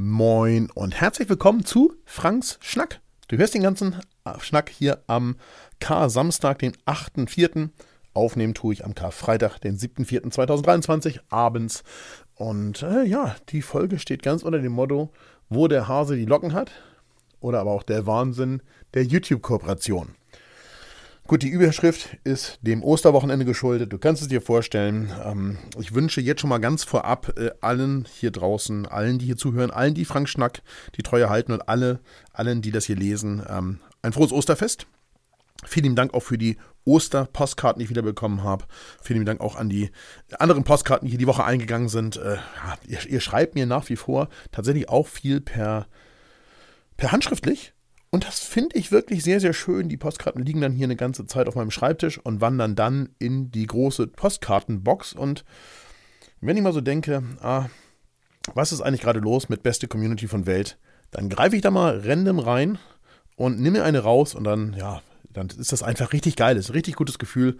Moin 0.00 0.70
und 0.70 0.94
herzlich 1.00 1.28
willkommen 1.28 1.64
zu 1.64 1.92
Franks 2.04 2.56
Schnack. 2.62 3.00
Du 3.26 3.36
hörst 3.36 3.54
den 3.54 3.64
ganzen 3.64 3.96
Schnack 4.38 4.70
hier 4.70 5.02
am 5.08 5.34
K-Samstag, 5.80 6.60
den 6.60 6.76
8.4. 6.86 7.70
Aufnehmen 8.14 8.54
tue 8.54 8.74
ich 8.74 8.84
am 8.84 8.94
Karfreitag, 8.94 9.58
den 9.58 9.76
7.4.2023 9.76 11.18
abends. 11.30 11.82
Und 12.36 12.84
äh, 12.84 13.02
ja, 13.02 13.34
die 13.48 13.60
Folge 13.60 13.98
steht 13.98 14.22
ganz 14.22 14.44
unter 14.44 14.60
dem 14.60 14.70
Motto, 14.70 15.10
wo 15.48 15.66
der 15.66 15.88
Hase 15.88 16.14
die 16.14 16.26
Locken 16.26 16.52
hat. 16.52 16.70
Oder 17.40 17.58
aber 17.58 17.72
auch 17.72 17.82
der 17.82 18.06
Wahnsinn 18.06 18.62
der 18.94 19.02
YouTube-Kooperation. 19.02 20.14
Gut, 21.28 21.42
die 21.42 21.50
Überschrift 21.50 22.16
ist 22.24 22.58
dem 22.62 22.82
Osterwochenende 22.82 23.44
geschuldet. 23.44 23.92
Du 23.92 23.98
kannst 23.98 24.22
es 24.22 24.28
dir 24.28 24.40
vorstellen. 24.40 25.12
Ähm, 25.22 25.58
ich 25.78 25.94
wünsche 25.94 26.22
jetzt 26.22 26.40
schon 26.40 26.48
mal 26.48 26.56
ganz 26.56 26.84
vorab 26.84 27.38
äh, 27.38 27.50
allen 27.60 28.08
hier 28.10 28.30
draußen, 28.30 28.86
allen, 28.86 29.18
die 29.18 29.26
hier 29.26 29.36
zuhören, 29.36 29.70
allen, 29.70 29.92
die 29.92 30.06
Frank 30.06 30.30
Schnack 30.30 30.62
die 30.96 31.02
Treue 31.02 31.28
halten 31.28 31.52
und 31.52 31.68
alle, 31.68 32.00
allen, 32.32 32.62
die 32.62 32.70
das 32.70 32.86
hier 32.86 32.96
lesen, 32.96 33.42
ähm, 33.46 33.80
ein 34.00 34.14
frohes 34.14 34.32
Osterfest. 34.32 34.86
Vielen 35.66 35.94
Dank 35.94 36.14
auch 36.14 36.22
für 36.22 36.38
die 36.38 36.56
Osterpostkarten, 36.86 37.80
die 37.80 37.84
ich 37.84 37.90
wieder 37.90 38.00
bekommen 38.00 38.42
habe. 38.42 38.64
Vielen 39.02 39.26
Dank 39.26 39.42
auch 39.42 39.56
an 39.56 39.68
die 39.68 39.90
anderen 40.38 40.64
Postkarten, 40.64 41.04
die 41.04 41.10
hier 41.10 41.18
die 41.18 41.26
Woche 41.26 41.44
eingegangen 41.44 41.90
sind. 41.90 42.16
Äh, 42.16 42.38
ihr, 42.86 43.06
ihr, 43.06 43.20
schreibt 43.20 43.54
mir 43.54 43.66
nach 43.66 43.86
wie 43.90 43.96
vor 43.96 44.30
tatsächlich 44.50 44.88
auch 44.88 45.06
viel 45.06 45.42
per, 45.42 45.88
per 46.96 47.12
handschriftlich. 47.12 47.74
Und 48.10 48.26
das 48.26 48.40
finde 48.40 48.76
ich 48.76 48.90
wirklich 48.90 49.22
sehr, 49.22 49.40
sehr 49.40 49.52
schön. 49.52 49.88
Die 49.88 49.98
Postkarten 49.98 50.44
liegen 50.44 50.60
dann 50.60 50.72
hier 50.72 50.86
eine 50.86 50.96
ganze 50.96 51.26
Zeit 51.26 51.46
auf 51.46 51.56
meinem 51.56 51.70
Schreibtisch 51.70 52.18
und 52.18 52.40
wandern 52.40 52.74
dann 52.74 53.10
in 53.18 53.50
die 53.50 53.66
große 53.66 54.06
Postkartenbox. 54.06 55.12
Und 55.12 55.44
wenn 56.40 56.56
ich 56.56 56.62
mal 56.62 56.72
so 56.72 56.80
denke, 56.80 57.22
ah, 57.40 57.66
was 58.54 58.72
ist 58.72 58.80
eigentlich 58.80 59.02
gerade 59.02 59.20
los 59.20 59.48
mit 59.48 59.62
beste 59.62 59.88
Community 59.88 60.26
von 60.26 60.46
Welt, 60.46 60.78
dann 61.10 61.28
greife 61.28 61.56
ich 61.56 61.62
da 61.62 61.70
mal 61.70 62.00
random 62.02 62.38
rein 62.38 62.78
und 63.36 63.60
nehme 63.60 63.78
mir 63.78 63.84
eine 63.84 64.00
raus 64.00 64.34
und 64.34 64.44
dann, 64.44 64.74
ja, 64.74 65.02
dann 65.30 65.48
ist 65.48 65.72
das 65.72 65.82
einfach 65.82 66.12
richtig 66.12 66.36
geil. 66.36 66.54
Das 66.54 66.66
ist 66.66 66.70
ein 66.70 66.74
richtig 66.74 66.96
gutes 66.96 67.18
Gefühl, 67.18 67.58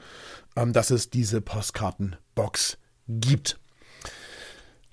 ähm, 0.56 0.72
dass 0.72 0.90
es 0.90 1.10
diese 1.10 1.40
Postkartenbox 1.40 2.78
gibt. 3.06 3.58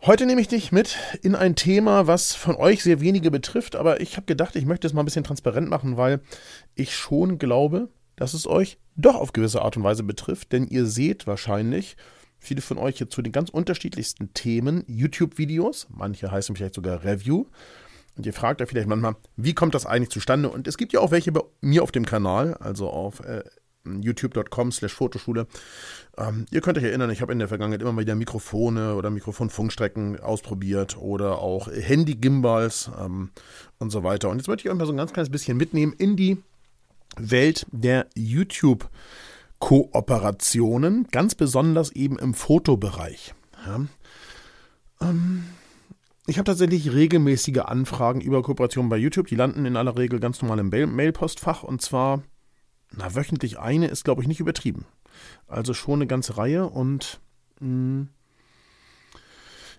Heute 0.06 0.28
nehme 0.28 0.40
ich 0.40 0.48
dich 0.48 0.72
mit 0.72 1.00
in 1.24 1.34
ein 1.34 1.56
Thema, 1.56 2.06
was 2.06 2.36
von 2.36 2.56
euch 2.58 2.84
sehr 2.84 3.02
wenige 3.02 3.32
betrifft, 3.32 3.76
aber 3.76 4.02
ich 4.02 4.18
habe 4.18 4.28
gedacht, 4.28 4.56
ich 4.56 4.68
möchte 4.68 4.86
es 4.86 4.94
mal 4.94 5.02
ein 5.02 5.06
bisschen 5.06 5.24
transparent 5.24 5.68
machen, 5.68 5.98
weil 5.98 6.22
ich 6.76 6.96
schon 6.96 7.40
glaube, 7.40 7.90
dass 8.16 8.36
es 8.36 8.46
euch 8.46 8.78
doch 8.96 9.16
auf 9.16 9.34
gewisse 9.34 9.64
Art 9.64 9.78
und 9.78 9.84
Weise 9.84 10.04
betrifft, 10.04 10.52
denn 10.52 10.68
ihr 10.68 10.86
seht 10.86 11.26
wahrscheinlich 11.26 11.98
viele 12.38 12.62
von 12.62 12.78
euch 12.78 13.00
hier 13.00 13.10
zu 13.10 13.24
den 13.24 13.32
ganz 13.32 13.50
unterschiedlichsten 13.50 14.32
Themen 14.36 14.84
YouTube-Videos, 14.86 15.88
manche 15.90 16.30
heißen 16.30 16.56
vielleicht 16.56 16.76
sogar 16.76 17.04
Review. 17.04 17.48
Und 18.16 18.28
ihr 18.28 18.34
fragt 18.34 18.62
euch 18.62 18.70
vielleicht 18.70 18.88
manchmal, 18.88 19.16
wie 19.38 19.56
kommt 19.56 19.74
das 19.74 19.88
eigentlich 19.88 20.12
zustande? 20.12 20.50
Und 20.50 20.68
es 20.68 20.78
gibt 20.78 20.94
ja 20.94 21.00
auch 21.00 21.10
welche 21.10 21.32
bei 21.32 21.42
mir 21.62 21.82
auf 21.82 21.92
dem 21.92 22.06
Kanal, 22.06 22.54
also 22.54 22.92
auf 22.92 23.22
äh, 23.22 23.44
youtube.com 23.86 24.72
slash 24.72 24.94
Fotoschule. 24.94 25.48
Ähm, 26.18 26.46
ihr 26.52 26.62
könnt 26.62 26.78
euch 26.78 26.84
erinnern, 26.84 27.10
ich 27.10 27.22
habe 27.22 27.34
in 27.34 27.40
der 27.40 27.48
Vergangenheit 27.48 27.82
immer 27.82 27.92
mal 27.92 28.02
wieder 28.02 28.16
Mikrofone 28.16 28.96
oder 28.96 29.10
Mikrofonfunkstrecken 29.10 30.20
ausprobiert 30.20 30.98
oder 30.98 31.40
auch 31.40 31.68
Handy-Gimbals 31.72 32.92
ähm, 33.00 33.30
und 33.80 33.92
so 33.92 34.04
weiter. 34.04 34.30
Und 34.30 34.38
jetzt 34.38 34.48
möchte 34.48 34.68
ich 34.68 34.72
euch 34.72 34.78
mal 34.78 34.86
so 34.86 34.94
ein 34.94 34.98
ganz 34.98 35.14
kleines 35.14 35.30
bisschen 35.30 35.58
mitnehmen 35.58 35.94
in 35.94 36.16
die 36.16 36.38
Welt 37.18 37.66
der 37.72 38.08
YouTube- 38.16 38.90
Kooperationen, 39.60 41.08
ganz 41.12 41.34
besonders 41.34 41.92
eben 41.92 42.20
im 42.20 42.34
Fotobereich. 42.34 43.34
Ja. 43.66 43.86
Ähm, 45.02 45.46
ich 46.28 46.38
habe 46.38 46.46
tatsächlich 46.46 46.92
regelmäßige 46.92 47.60
Anfragen 47.60 48.22
über 48.22 48.42
Kooperationen 48.42 48.90
bei 48.90 48.98
YouTube. 48.98 49.28
Die 49.28 49.36
landen 49.36 49.66
in 49.66 49.78
aller 49.78 49.98
Regel 49.98 50.20
ganz 50.20 50.42
normal 50.42 50.60
im 50.60 50.96
Mailpostfach 50.96 51.64
und 51.64 51.82
zwar 51.82 52.24
na, 52.92 53.16
wöchentlich 53.16 53.60
eine 53.60 53.88
ist, 53.88 54.04
glaube 54.04 54.22
ich, 54.22 54.28
nicht 54.28 54.40
übertrieben. 54.40 54.86
Also 55.48 55.74
schon 55.74 55.96
eine 55.96 56.08
ganze 56.08 56.38
Reihe 56.38 56.68
und 56.68 57.20
mh, 57.60 57.68
hm, 57.68 58.10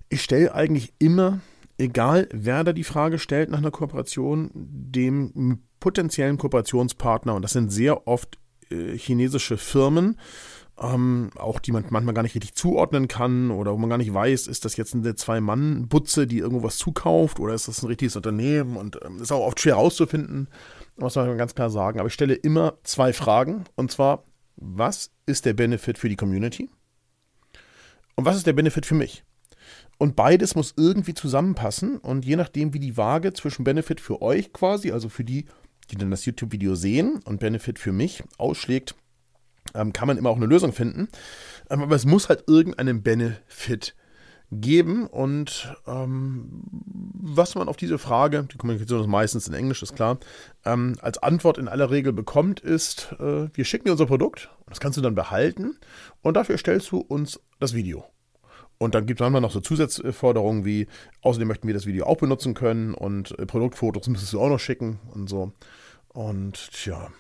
ich 0.09 0.23
stelle 0.23 0.55
eigentlich 0.55 0.93
immer, 0.99 1.41
egal 1.79 2.29
wer 2.33 2.65
da 2.65 2.73
die 2.73 2.85
Frage 2.85 3.19
stellt 3.19 3.51
nach 3.51 3.59
einer 3.59 3.71
Kooperation, 3.73 4.51
dem 4.55 5.61
potenziellen 5.81 6.39
Kooperationspartner, 6.39 7.35
und 7.35 7.43
das 7.43 7.53
sind 7.53 7.71
sehr 7.71 8.07
oft 8.07 8.39
äh, 8.71 8.97
chinesische 8.97 9.57
Firmen, 9.57 10.19
ähm, 10.79 11.31
auch 11.37 11.59
die 11.59 11.73
man 11.73 11.85
manchmal 11.91 12.15
gar 12.15 12.23
nicht 12.23 12.35
richtig 12.35 12.55
zuordnen 12.55 13.09
kann 13.09 13.51
oder 13.51 13.73
wo 13.73 13.79
man 13.79 13.91
gar 13.91 13.99
nicht 13.99 14.13
weiß, 14.13 14.47
ist 14.47 14.65
das 14.65 14.77
jetzt 14.77 14.95
eine 14.95 15.15
Zwei-Mann-Butze, 15.15 16.27
die 16.27 16.39
irgendwo 16.39 16.63
was 16.63 16.77
zukauft 16.77 17.41
oder 17.41 17.55
ist 17.55 17.69
das 17.69 17.83
ein 17.83 17.87
richtiges 17.87 18.17
Unternehmen 18.17 18.77
und 18.77 18.99
ähm, 19.05 19.21
ist 19.21 19.33
auch 19.33 19.47
oft 19.47 19.59
schwer 19.61 19.77
herauszufinden 19.77 20.49
muss 20.97 21.17
man 21.17 21.39
ganz 21.39 21.55
klar 21.55 21.71
sagen. 21.71 21.99
Aber 21.99 22.09
ich 22.09 22.15
stelle 22.15 22.35
immer 22.35 22.79
zwei 22.83 23.13
Fragen. 23.13 23.65
Und 23.75 23.91
zwar, 23.91 24.25
was 24.57 25.11
ist 25.27 25.45
der 25.45 25.55
Benefit 25.55 25.99
für 25.99 26.09
die 26.09 26.17
Community? 26.17 26.71
Und 28.15 28.25
was 28.25 28.37
ist 28.37 28.47
der 28.47 28.55
Benefit 28.55 28.87
für 28.87 28.95
mich? 28.95 29.25
Und 29.99 30.17
beides 30.17 30.55
muss 30.55 30.75
irgendwie 30.77 31.15
zusammenpassen. 31.15 31.99
Und 31.99 32.25
je 32.25 32.37
nachdem, 32.37 32.75
wie 32.75 32.81
die 32.81 32.97
Waage 32.97 33.33
zwischen 33.33 33.65
Benefit 33.65 34.01
für 34.01 34.23
euch 34.23 34.53
quasi, 34.53 34.93
also 34.93 35.09
für 35.09 35.25
die, 35.25 35.47
die 35.91 35.97
dann 35.97 36.11
das 36.11 36.25
YouTube-Video 36.25 36.75
sehen, 36.75 37.21
und 37.25 37.41
Benefit 37.41 37.79
für 37.79 37.93
mich 37.93 38.23
ausschlägt, 38.39 38.95
ähm, 39.75 39.93
kann 39.93 40.09
man 40.09 40.19
immer 40.19 40.31
auch 40.31 40.37
eine 40.37 40.47
Lösung 40.47 40.73
finden. 40.73 41.09
Ähm, 41.71 41.83
aber 41.83 41.97
es 41.97 42.07
muss 42.07 42.29
halt 42.29 42.45
irgendeinen 42.47 43.03
Benefit 43.03 43.95
geben. 43.95 44.06
Und 44.51 45.75
ähm, 45.87 46.63
was 47.15 47.55
man 47.55 47.69
auf 47.69 47.77
diese 47.77 47.99
Frage, 47.99 48.47
die 48.53 48.57
Kommunikation 48.57 49.01
ist 49.01 49.07
meistens 49.07 49.49
in 49.49 49.55
Englisch, 49.55 49.83
ist 49.83 49.97
klar, 49.97 50.19
ähm, 50.65 50.97
als 51.01 51.19
Antwort 51.19 51.59
in 51.59 51.69
aller 51.69 51.91
Regel 51.91 52.13
bekommt, 52.13 52.61
ist, 52.61 53.13
äh, 53.19 53.49
wir 53.53 53.65
schicken 53.65 53.87
dir 53.87 53.93
unser 53.93 54.07
Produkt, 54.07 54.51
das 54.69 54.81
kannst 54.81 54.99
du 54.99 55.03
dann 55.03 55.15
behalten 55.15 55.77
und 56.23 56.37
dafür 56.37 56.59
stellst 56.59 56.91
du 56.93 56.99
uns 56.99 57.41
das 57.59 57.75
Video. 57.75 58.05
Und 58.79 58.95
dann 58.95 59.07
gibt 59.07 59.21
es 59.21 59.25
manchmal 59.25 59.41
noch 59.41 59.53
so 59.53 59.61
Zusatzforderungen 59.61 60.65
wie, 60.65 60.87
außerdem 61.23 61.49
möchten 61.49 61.67
wir 61.67 61.75
das 61.75 61.87
Video 61.87 62.07
auch 62.07 62.19
benutzen 62.19 62.55
können 62.55 62.95
und 62.95 63.37
äh, 63.39 63.47
Produktfotos 63.47 64.07
müsstest 64.09 64.33
du 64.33 64.41
auch 64.41 64.51
noch 64.51 64.61
schicken 64.61 65.01
und 65.13 65.29
so. 65.29 65.53
Und 66.09 66.71
tja, 66.73 67.11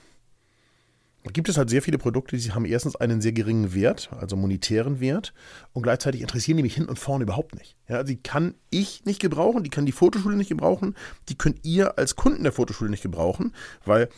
gibt 1.33 1.49
es 1.49 1.57
halt 1.57 1.71
sehr 1.71 1.83
viele 1.83 1.99
Produkte, 1.99 2.37
die 2.37 2.53
haben 2.53 2.65
erstens 2.65 2.97
einen 2.97 3.21
sehr 3.21 3.33
geringen 3.33 3.75
Wert, 3.75 4.11
also 4.19 4.37
monetären 4.37 5.01
Wert, 5.01 5.33
und 5.73 5.83
gleichzeitig 5.83 6.21
interessieren 6.21 6.57
die 6.57 6.63
mich 6.63 6.75
hin 6.75 6.87
und 6.87 6.99
vorne 6.99 7.25
überhaupt 7.25 7.55
nicht. 7.55 7.77
Ja, 7.89 8.03
die 8.03 8.17
kann 8.17 8.55
ich 8.71 9.05
nicht 9.05 9.21
gebrauchen, 9.21 9.63
die 9.63 9.71
kann 9.71 9.87
die 9.87 9.93
Fotoschule 9.93 10.37
nicht 10.37 10.49
gebrauchen, 10.49 10.95
die 11.29 11.37
könnt 11.37 11.65
ihr 11.65 11.99
als 11.99 12.17
Kunden 12.17 12.43
der 12.43 12.53
Fotoschule 12.53 12.91
nicht 12.91 13.03
gebrauchen, 13.03 13.53
weil 13.85 14.09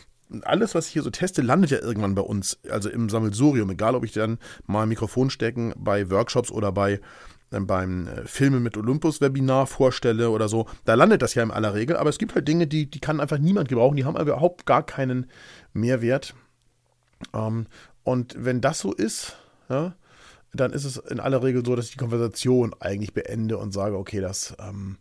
alles, 0.43 0.75
was 0.75 0.87
ich 0.87 0.93
hier 0.93 1.01
so 1.01 1.09
teste, 1.09 1.41
landet 1.41 1.71
ja 1.71 1.79
irgendwann 1.79 2.15
bei 2.15 2.21
uns, 2.21 2.59
also 2.69 2.89
im 2.89 3.09
Sammelsurium, 3.09 3.69
egal 3.71 3.95
ob 3.95 4.05
ich 4.05 4.11
dann 4.11 4.37
mal 4.65 4.85
Mikrofon 4.85 5.29
stecken 5.29 5.73
bei 5.75 6.09
Workshops 6.11 6.51
oder 6.51 6.71
bei 6.71 6.99
äh, 7.51 7.59
beim 7.59 8.07
äh, 8.07 8.25
Filme 8.25 8.59
mit 8.59 8.77
Olympus 8.77 9.21
Webinar 9.21 9.67
vorstelle 9.67 10.29
oder 10.29 10.47
so, 10.47 10.67
da 10.85 10.93
landet 10.93 11.21
das 11.21 11.33
ja 11.33 11.43
in 11.43 11.51
aller 11.51 11.73
Regel, 11.73 11.97
aber 11.97 12.09
es 12.09 12.19
gibt 12.19 12.35
halt 12.35 12.47
Dinge, 12.47 12.67
die, 12.67 12.89
die 12.89 12.99
kann 12.99 13.19
einfach 13.19 13.39
niemand 13.39 13.69
gebrauchen, 13.69 13.97
die 13.97 14.05
haben 14.05 14.19
überhaupt 14.19 14.65
gar 14.65 14.85
keinen 14.85 15.25
Mehrwert 15.73 16.35
ähm, 17.33 17.67
und 18.03 18.35
wenn 18.37 18.61
das 18.61 18.79
so 18.79 18.93
ist, 18.93 19.37
ja, 19.69 19.95
dann 20.53 20.73
ist 20.73 20.85
es 20.85 20.97
in 20.97 21.19
aller 21.19 21.43
Regel 21.43 21.63
so, 21.65 21.75
dass 21.75 21.85
ich 21.85 21.91
die 21.91 21.97
Konversation 21.97 22.73
eigentlich 22.79 23.13
beende 23.13 23.57
und 23.57 23.71
sage, 23.71 23.97
okay, 23.97 24.19
das, 24.19 24.55
ähm, 24.59 24.97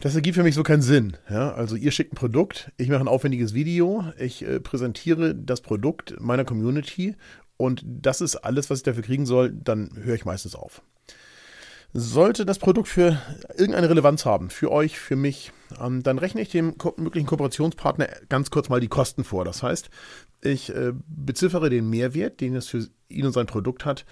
das 0.00 0.14
ergibt 0.14 0.36
für 0.36 0.42
mich 0.42 0.54
so 0.54 0.62
keinen 0.62 0.82
Sinn. 0.82 1.16
Ja? 1.30 1.52
Also 1.52 1.76
ihr 1.76 1.92
schickt 1.92 2.12
ein 2.12 2.16
Produkt, 2.16 2.72
ich 2.76 2.88
mache 2.88 3.00
ein 3.00 3.08
aufwendiges 3.08 3.54
Video, 3.54 4.04
ich 4.18 4.42
äh, 4.42 4.60
präsentiere 4.60 5.34
das 5.34 5.60
Produkt 5.60 6.14
meiner 6.20 6.44
Community 6.44 7.16
und 7.56 7.82
das 7.86 8.20
ist 8.20 8.36
alles, 8.36 8.68
was 8.68 8.80
ich 8.80 8.84
dafür 8.84 9.02
kriegen 9.02 9.26
soll, 9.26 9.52
dann 9.52 9.90
höre 10.02 10.14
ich 10.14 10.24
meistens 10.24 10.54
auf. 10.54 10.82
Sollte 11.94 12.46
das 12.46 12.58
Produkt 12.58 12.88
für 12.88 13.20
irgendeine 13.50 13.90
Relevanz 13.90 14.24
haben, 14.24 14.48
für 14.48 14.72
euch, 14.72 14.98
für 14.98 15.16
mich, 15.16 15.52
ähm, 15.78 16.02
dann 16.02 16.18
rechne 16.18 16.40
ich 16.40 16.48
dem 16.48 16.74
möglichen 16.96 17.26
Kooperationspartner 17.26 18.08
ganz 18.30 18.50
kurz 18.50 18.70
mal 18.70 18.80
die 18.80 18.88
Kosten 18.88 19.24
vor. 19.24 19.44
Das 19.44 19.62
heißt, 19.62 19.90
ich 20.40 20.74
äh, 20.74 20.92
beziffere 21.06 21.68
den 21.68 21.90
Mehrwert, 21.90 22.40
den 22.40 22.56
es 22.56 22.68
für 22.68 22.88
ihn 23.08 23.26
und 23.26 23.32
sein 23.32 23.46
Produkt 23.46 23.84
hat, 23.84 24.06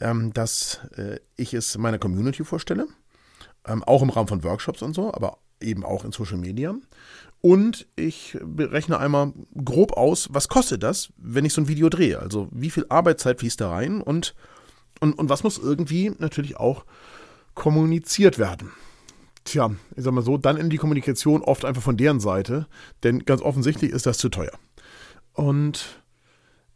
ähm, 0.00 0.32
dass 0.32 0.80
äh, 0.96 1.20
ich 1.36 1.54
es 1.54 1.78
meiner 1.78 1.98
Community 1.98 2.44
vorstelle, 2.44 2.88
ähm, 3.64 3.84
auch 3.84 4.02
im 4.02 4.10
Rahmen 4.10 4.28
von 4.28 4.42
Workshops 4.42 4.82
und 4.82 4.94
so, 4.94 5.14
aber 5.14 5.38
eben 5.60 5.84
auch 5.84 6.04
in 6.04 6.10
Social 6.10 6.38
Media. 6.38 6.74
Und 7.42 7.86
ich 7.96 8.36
berechne 8.42 8.98
einmal 8.98 9.32
grob 9.64 9.92
aus, 9.92 10.28
was 10.32 10.48
kostet 10.48 10.82
das, 10.82 11.10
wenn 11.16 11.44
ich 11.44 11.54
so 11.54 11.62
ein 11.62 11.68
Video 11.68 11.88
drehe. 11.88 12.18
Also 12.18 12.48
wie 12.50 12.70
viel 12.70 12.86
Arbeitszeit 12.88 13.38
fließt 13.38 13.60
da 13.60 13.70
rein 13.70 14.02
und, 14.02 14.34
und, 15.00 15.14
und 15.18 15.28
was 15.28 15.44
muss 15.44 15.58
irgendwie 15.58 16.12
natürlich 16.18 16.56
auch 16.56 16.84
kommuniziert 17.54 18.38
werden. 18.38 18.70
Tja, 19.44 19.70
ich 19.96 20.04
sag 20.04 20.12
mal 20.12 20.22
so, 20.22 20.36
dann 20.36 20.56
in 20.56 20.70
die 20.70 20.76
Kommunikation 20.76 21.42
oft 21.42 21.64
einfach 21.64 21.82
von 21.82 21.96
deren 21.96 22.20
Seite, 22.20 22.66
denn 23.02 23.24
ganz 23.24 23.42
offensichtlich 23.42 23.90
ist 23.90 24.06
das 24.06 24.18
zu 24.18 24.28
teuer. 24.28 24.52
Und 25.32 26.02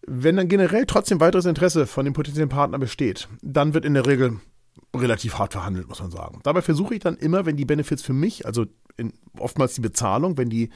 wenn 0.06 0.37
dann 0.37 0.49
generell 0.49 0.87
trotzdem 0.87 1.21
weiteres 1.21 1.47
Interesse 1.47 1.87
von 1.87 2.05
dem 2.05 2.15
potenziellen 2.15 2.49
Partner 2.49 2.79
besteht, 2.79 3.29
dann 3.43 3.75
wird 3.75 3.85
in 3.85 3.94
der 3.94 4.06
Regel 4.06 4.41
relativ 4.94 5.38
hart 5.38 5.53
verhandelt, 5.53 5.88
muss 5.88 6.00
man 6.00 6.11
sagen. 6.11 6.41
Dabei 6.43 6.62
versuche 6.62 6.94
ich 6.94 7.00
dann 7.00 7.17
immer, 7.17 7.47
wenn 7.47 7.56
die 7.56 7.65
Benefits 7.65 8.03
für 8.03 8.12
mich, 8.12 8.47
also 8.47 8.67
in, 8.97 9.12
oftmals 9.38 9.75
die 9.75 9.81
Bezahlung, 9.81 10.37
wenn 10.37 10.50
die, 10.50 10.71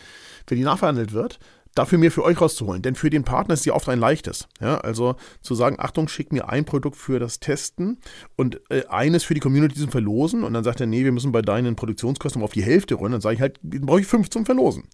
wenn 0.46 0.58
die 0.58 0.64
nachverhandelt 0.64 1.12
wird, 1.12 1.38
dafür 1.74 1.98
mehr 1.98 2.10
für 2.10 2.24
euch 2.24 2.40
rauszuholen. 2.40 2.82
Denn 2.82 2.94
für 2.94 3.10
den 3.10 3.24
Partner 3.24 3.54
ist 3.54 3.66
ja 3.66 3.74
oft 3.74 3.88
ein 3.88 3.98
leichtes. 3.98 4.48
Ja, 4.60 4.78
also 4.78 5.16
zu 5.40 5.54
sagen, 5.54 5.76
Achtung, 5.78 6.08
schick 6.08 6.32
mir 6.32 6.48
ein 6.48 6.64
Produkt 6.64 6.96
für 6.96 7.18
das 7.18 7.40
Testen 7.40 7.98
und 8.36 8.60
äh, 8.70 8.84
eines 8.88 9.24
für 9.24 9.34
die 9.34 9.40
Community 9.40 9.80
zum 9.80 9.90
Verlosen. 9.90 10.44
Und 10.44 10.54
dann 10.54 10.64
sagt 10.64 10.80
er, 10.80 10.86
nee, 10.86 11.04
wir 11.04 11.12
müssen 11.12 11.32
bei 11.32 11.42
deinen 11.42 11.76
Produktionskosten 11.76 12.42
auf 12.42 12.52
die 12.52 12.62
Hälfte 12.62 12.94
runter. 12.94 13.12
Dann 13.12 13.20
sage 13.20 13.36
ich 13.36 13.40
halt, 13.40 13.60
brauche 13.62 14.00
ich 14.00 14.06
fünf 14.06 14.30
zum 14.30 14.44
Verlosen. 14.44 14.84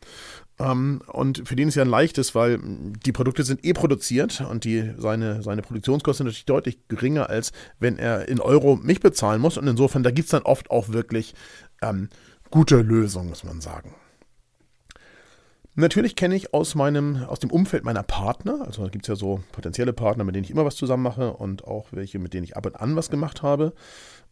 Ähm, 0.59 1.03
und 1.07 1.47
für 1.49 1.57
den 1.57 1.69
ist 1.69 1.75
ja 1.75 1.83
ein 1.83 1.89
leichtes, 1.89 2.35
weil 2.35 2.61
die 2.63 3.13
Produkte 3.13 3.43
sind 3.43 3.65
eh 3.65 3.73
produziert 3.73 4.43
und 4.49 4.65
die, 4.65 4.93
seine, 4.97 5.43
seine 5.43 5.63
Produktionskosten 5.63 6.25
sind 6.25 6.27
natürlich 6.27 6.47
deutlich 6.47 6.89
geringer, 6.89 7.29
als 7.29 7.53
wenn 7.79 7.99
er 7.99 8.29
in 8.29 8.41
Euro 8.41 8.77
mich 8.77 9.01
bezahlen 9.01 9.41
muss. 9.41 9.59
Und 9.59 9.67
insofern, 9.67 10.03
da 10.03 10.11
gibt 10.11 10.27
es 10.27 10.31
dann 10.31 10.43
oft 10.43 10.71
auch 10.71 10.91
wirklich 10.91 11.35
ähm, 11.83 12.09
gute 12.51 12.77
Lösungen, 12.77 13.31
muss 13.31 13.45
man 13.45 13.61
sagen. 13.61 13.95
Natürlich 15.77 16.15
kenne 16.15 16.37
ich 16.37 16.55
aus 16.55 16.77
meinem, 16.77 17.25
aus 17.25 17.41
dem 17.41 17.51
Umfeld 17.51 17.85
meiner 17.85 18.05
Partner, 18.05 18.63
also 18.65 18.85
da 18.85 18.89
gibt 18.89 19.05
es 19.05 19.09
ja 19.09 19.17
so 19.17 19.43
potenzielle 19.51 19.93
Partner, 19.93 20.23
mit 20.23 20.37
denen 20.37 20.45
ich 20.45 20.51
immer 20.51 20.65
was 20.65 20.77
zusammen 20.77 21.03
mache 21.03 21.33
und 21.33 21.65
auch 21.65 21.89
welche, 21.91 22.21
mit 22.21 22.33
denen 22.33 22.45
ich 22.45 22.57
ab 22.57 22.67
und 22.67 22.77
an 22.77 22.95
was 22.95 23.11
gemacht 23.11 23.43
habe, 23.43 23.73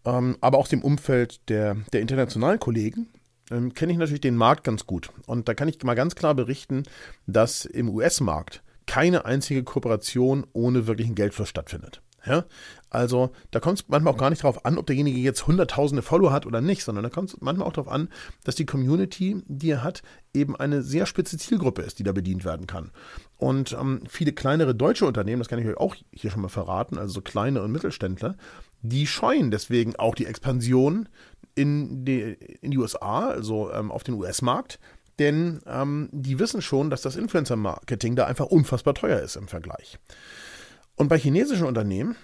ähm, 0.05 0.37
aber 0.41 0.59
auch 0.59 0.69
dem 0.69 0.83
Umfeld 0.83 1.49
der, 1.49 1.77
der 1.93 2.01
internationalen 2.01 2.61
Kollegen, 2.61 3.09
ähm, 3.51 3.75
kenne 3.75 3.93
ich 3.93 3.99
natürlich 3.99 4.21
den 4.21 4.37
Markt 4.37 4.63
ganz 4.63 4.87
gut. 4.87 5.11
Und 5.27 5.49
da 5.49 5.55
kann 5.55 5.67
ich 5.67 5.83
mal 5.83 5.95
ganz 5.95 6.15
klar 6.15 6.35
berichten, 6.35 6.85
dass 7.27 7.65
im 7.65 7.89
US-Markt 7.89 8.63
keine 8.87 9.25
einzige 9.25 9.63
Kooperation 9.65 10.47
ohne 10.53 10.87
wirklichen 10.87 11.15
Geldfluss 11.15 11.49
stattfindet. 11.49 12.03
Ja? 12.27 12.45
Also 12.91 13.31
da 13.51 13.61
kommt 13.61 13.81
es 13.81 13.89
manchmal 13.89 14.13
auch 14.13 14.19
gar 14.19 14.31
nicht 14.31 14.45
darauf 14.45 14.65
an, 14.65 14.79
ob 14.79 14.87
derjenige 14.87 15.19
jetzt 15.19 15.47
hunderttausende 15.47 16.03
Follower 16.03 16.33
hat 16.33 16.47
oder 16.47 16.61
nicht, 16.61 16.85
sondern 16.85 17.05
da 17.05 17.11
kommt 17.11 17.31
es 17.31 17.41
manchmal 17.41 17.67
auch 17.67 17.73
darauf 17.73 17.91
an, 17.91 18.09
dass 18.45 18.55
die 18.55 18.67
Community, 18.67 19.43
die 19.47 19.71
er 19.71 19.83
hat, 19.83 20.03
eben 20.35 20.57
eine 20.57 20.83
sehr 20.83 21.07
spitze 21.07 21.39
Zielgruppe 21.39 21.83
ist, 21.83 21.99
die 21.99 22.05
da 22.05 22.13
bedient 22.13 22.45
werden 22.45 22.67
kann. 22.67 22.91
Und 23.39 23.73
ähm, 23.73 24.03
viele 24.09 24.33
kleinere 24.33 24.75
deutsche 24.75 25.07
Unternehmen, 25.07 25.41
das 25.41 25.49
kann 25.49 25.59
ich 25.59 25.67
euch 25.67 25.79
auch 25.79 25.97
hier 26.13 26.31
schon 26.31 26.43
mal 26.43 26.49
verraten, 26.49 26.99
also 26.99 27.15
so 27.15 27.21
kleine 27.23 27.63
und 27.63 27.73
Mittelständler, 27.73 28.37
die 28.83 29.07
scheuen 29.07 29.51
deswegen 29.51 29.97
auch 29.97 30.15
die 30.15 30.27
Expansion 30.27 31.09
in 31.55 32.05
die, 32.05 32.37
in 32.61 32.71
die 32.71 32.79
USA, 32.79 33.29
also 33.29 33.73
ähm, 33.73 33.91
auf 33.91 34.05
den 34.05 34.15
US-Markt, 34.15 34.79
denn 35.23 35.61
ähm, 35.67 36.09
die 36.13 36.39
wissen 36.39 36.63
schon, 36.63 36.91
dass 36.91 37.03
das 37.03 37.17
Influencer-Marketing 37.17 38.17
da 38.17 38.27
einfach 38.27 38.47
unfassbar 38.47 38.95
teuer 38.95 39.21
ist 39.21 39.37
im 39.37 39.47
Vergleich. 39.47 39.99
Und 40.97 41.09
bei 41.09 41.19
chinesischen 41.19 41.67
Unternehmen 41.67 42.17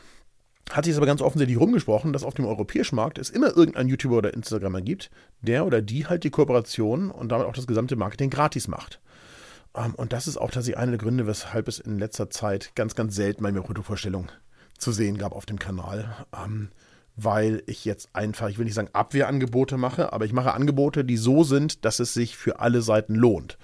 hat 0.71 0.85
sich 0.85 0.93
es 0.93 0.99
aber 0.99 1.07
ganz 1.07 1.23
offensichtlich 1.23 1.59
rumgesprochen, 1.59 2.13
dass 2.13 2.25
auf 2.25 2.35
dem 2.35 2.45
europäischen 2.45 2.97
Markt 2.97 3.19
es 3.19 3.31
immer 3.31 3.57
irgendeinen 3.57 3.89
YouTuber 3.89 4.19
oder 4.19 4.35
Instagramer 4.35 4.83
gibt, 4.83 5.11
der 5.41 5.65
oder 5.65 5.81
die 5.81 6.07
halt 6.07 6.25
die 6.25 6.31
Kooperation 6.31 7.11
und 7.11 7.31
damit 7.31 7.47
auch 7.47 7.55
das 7.55 7.67
gesamte 7.67 7.97
Marketing 7.97 8.31
gratis 8.31 8.69
macht. 8.69 9.01
Ähm, 9.75 9.95
und 9.95 10.13
das 10.13 10.27
ist 10.27 10.37
auch 10.37 10.51
tatsächlich 10.51 10.79
einer 10.79 10.93
der 10.93 10.99
Gründe, 10.99 11.27
weshalb 11.27 11.69
es 11.69 11.79
in 11.79 11.99
letzter 11.99 12.31
Zeit 12.31 12.73
ganz, 12.75 12.95
ganz 12.95 13.15
selten 13.15 13.45
meine 13.45 13.63
Produktvorstellung 13.63 14.29
zu 14.77 14.93
sehen 14.93 15.19
gab 15.19 15.33
auf 15.33 15.47
dem 15.47 15.59
Kanal. 15.59 16.27
Weil 17.21 17.63
ich 17.67 17.85
jetzt 17.85 18.11
einfach, 18.13 18.49
ich 18.49 18.59
will 18.59 18.65
nicht 18.65 18.75
sagen 18.75 18.91
Abwehrangebote 18.93 19.77
mache, 19.77 20.13
aber 20.13 20.25
ich 20.25 20.33
mache 20.33 20.55
Angebote, 20.55 21.05
die 21.05 21.17
so 21.17 21.43
sind, 21.43 21.85
dass 21.85 21.99
es 21.99 22.15
sich 22.15 22.37
für 22.37 22.61
alle 22.61 22.81
Seiten 22.81 23.15
lohnt. 23.15 23.59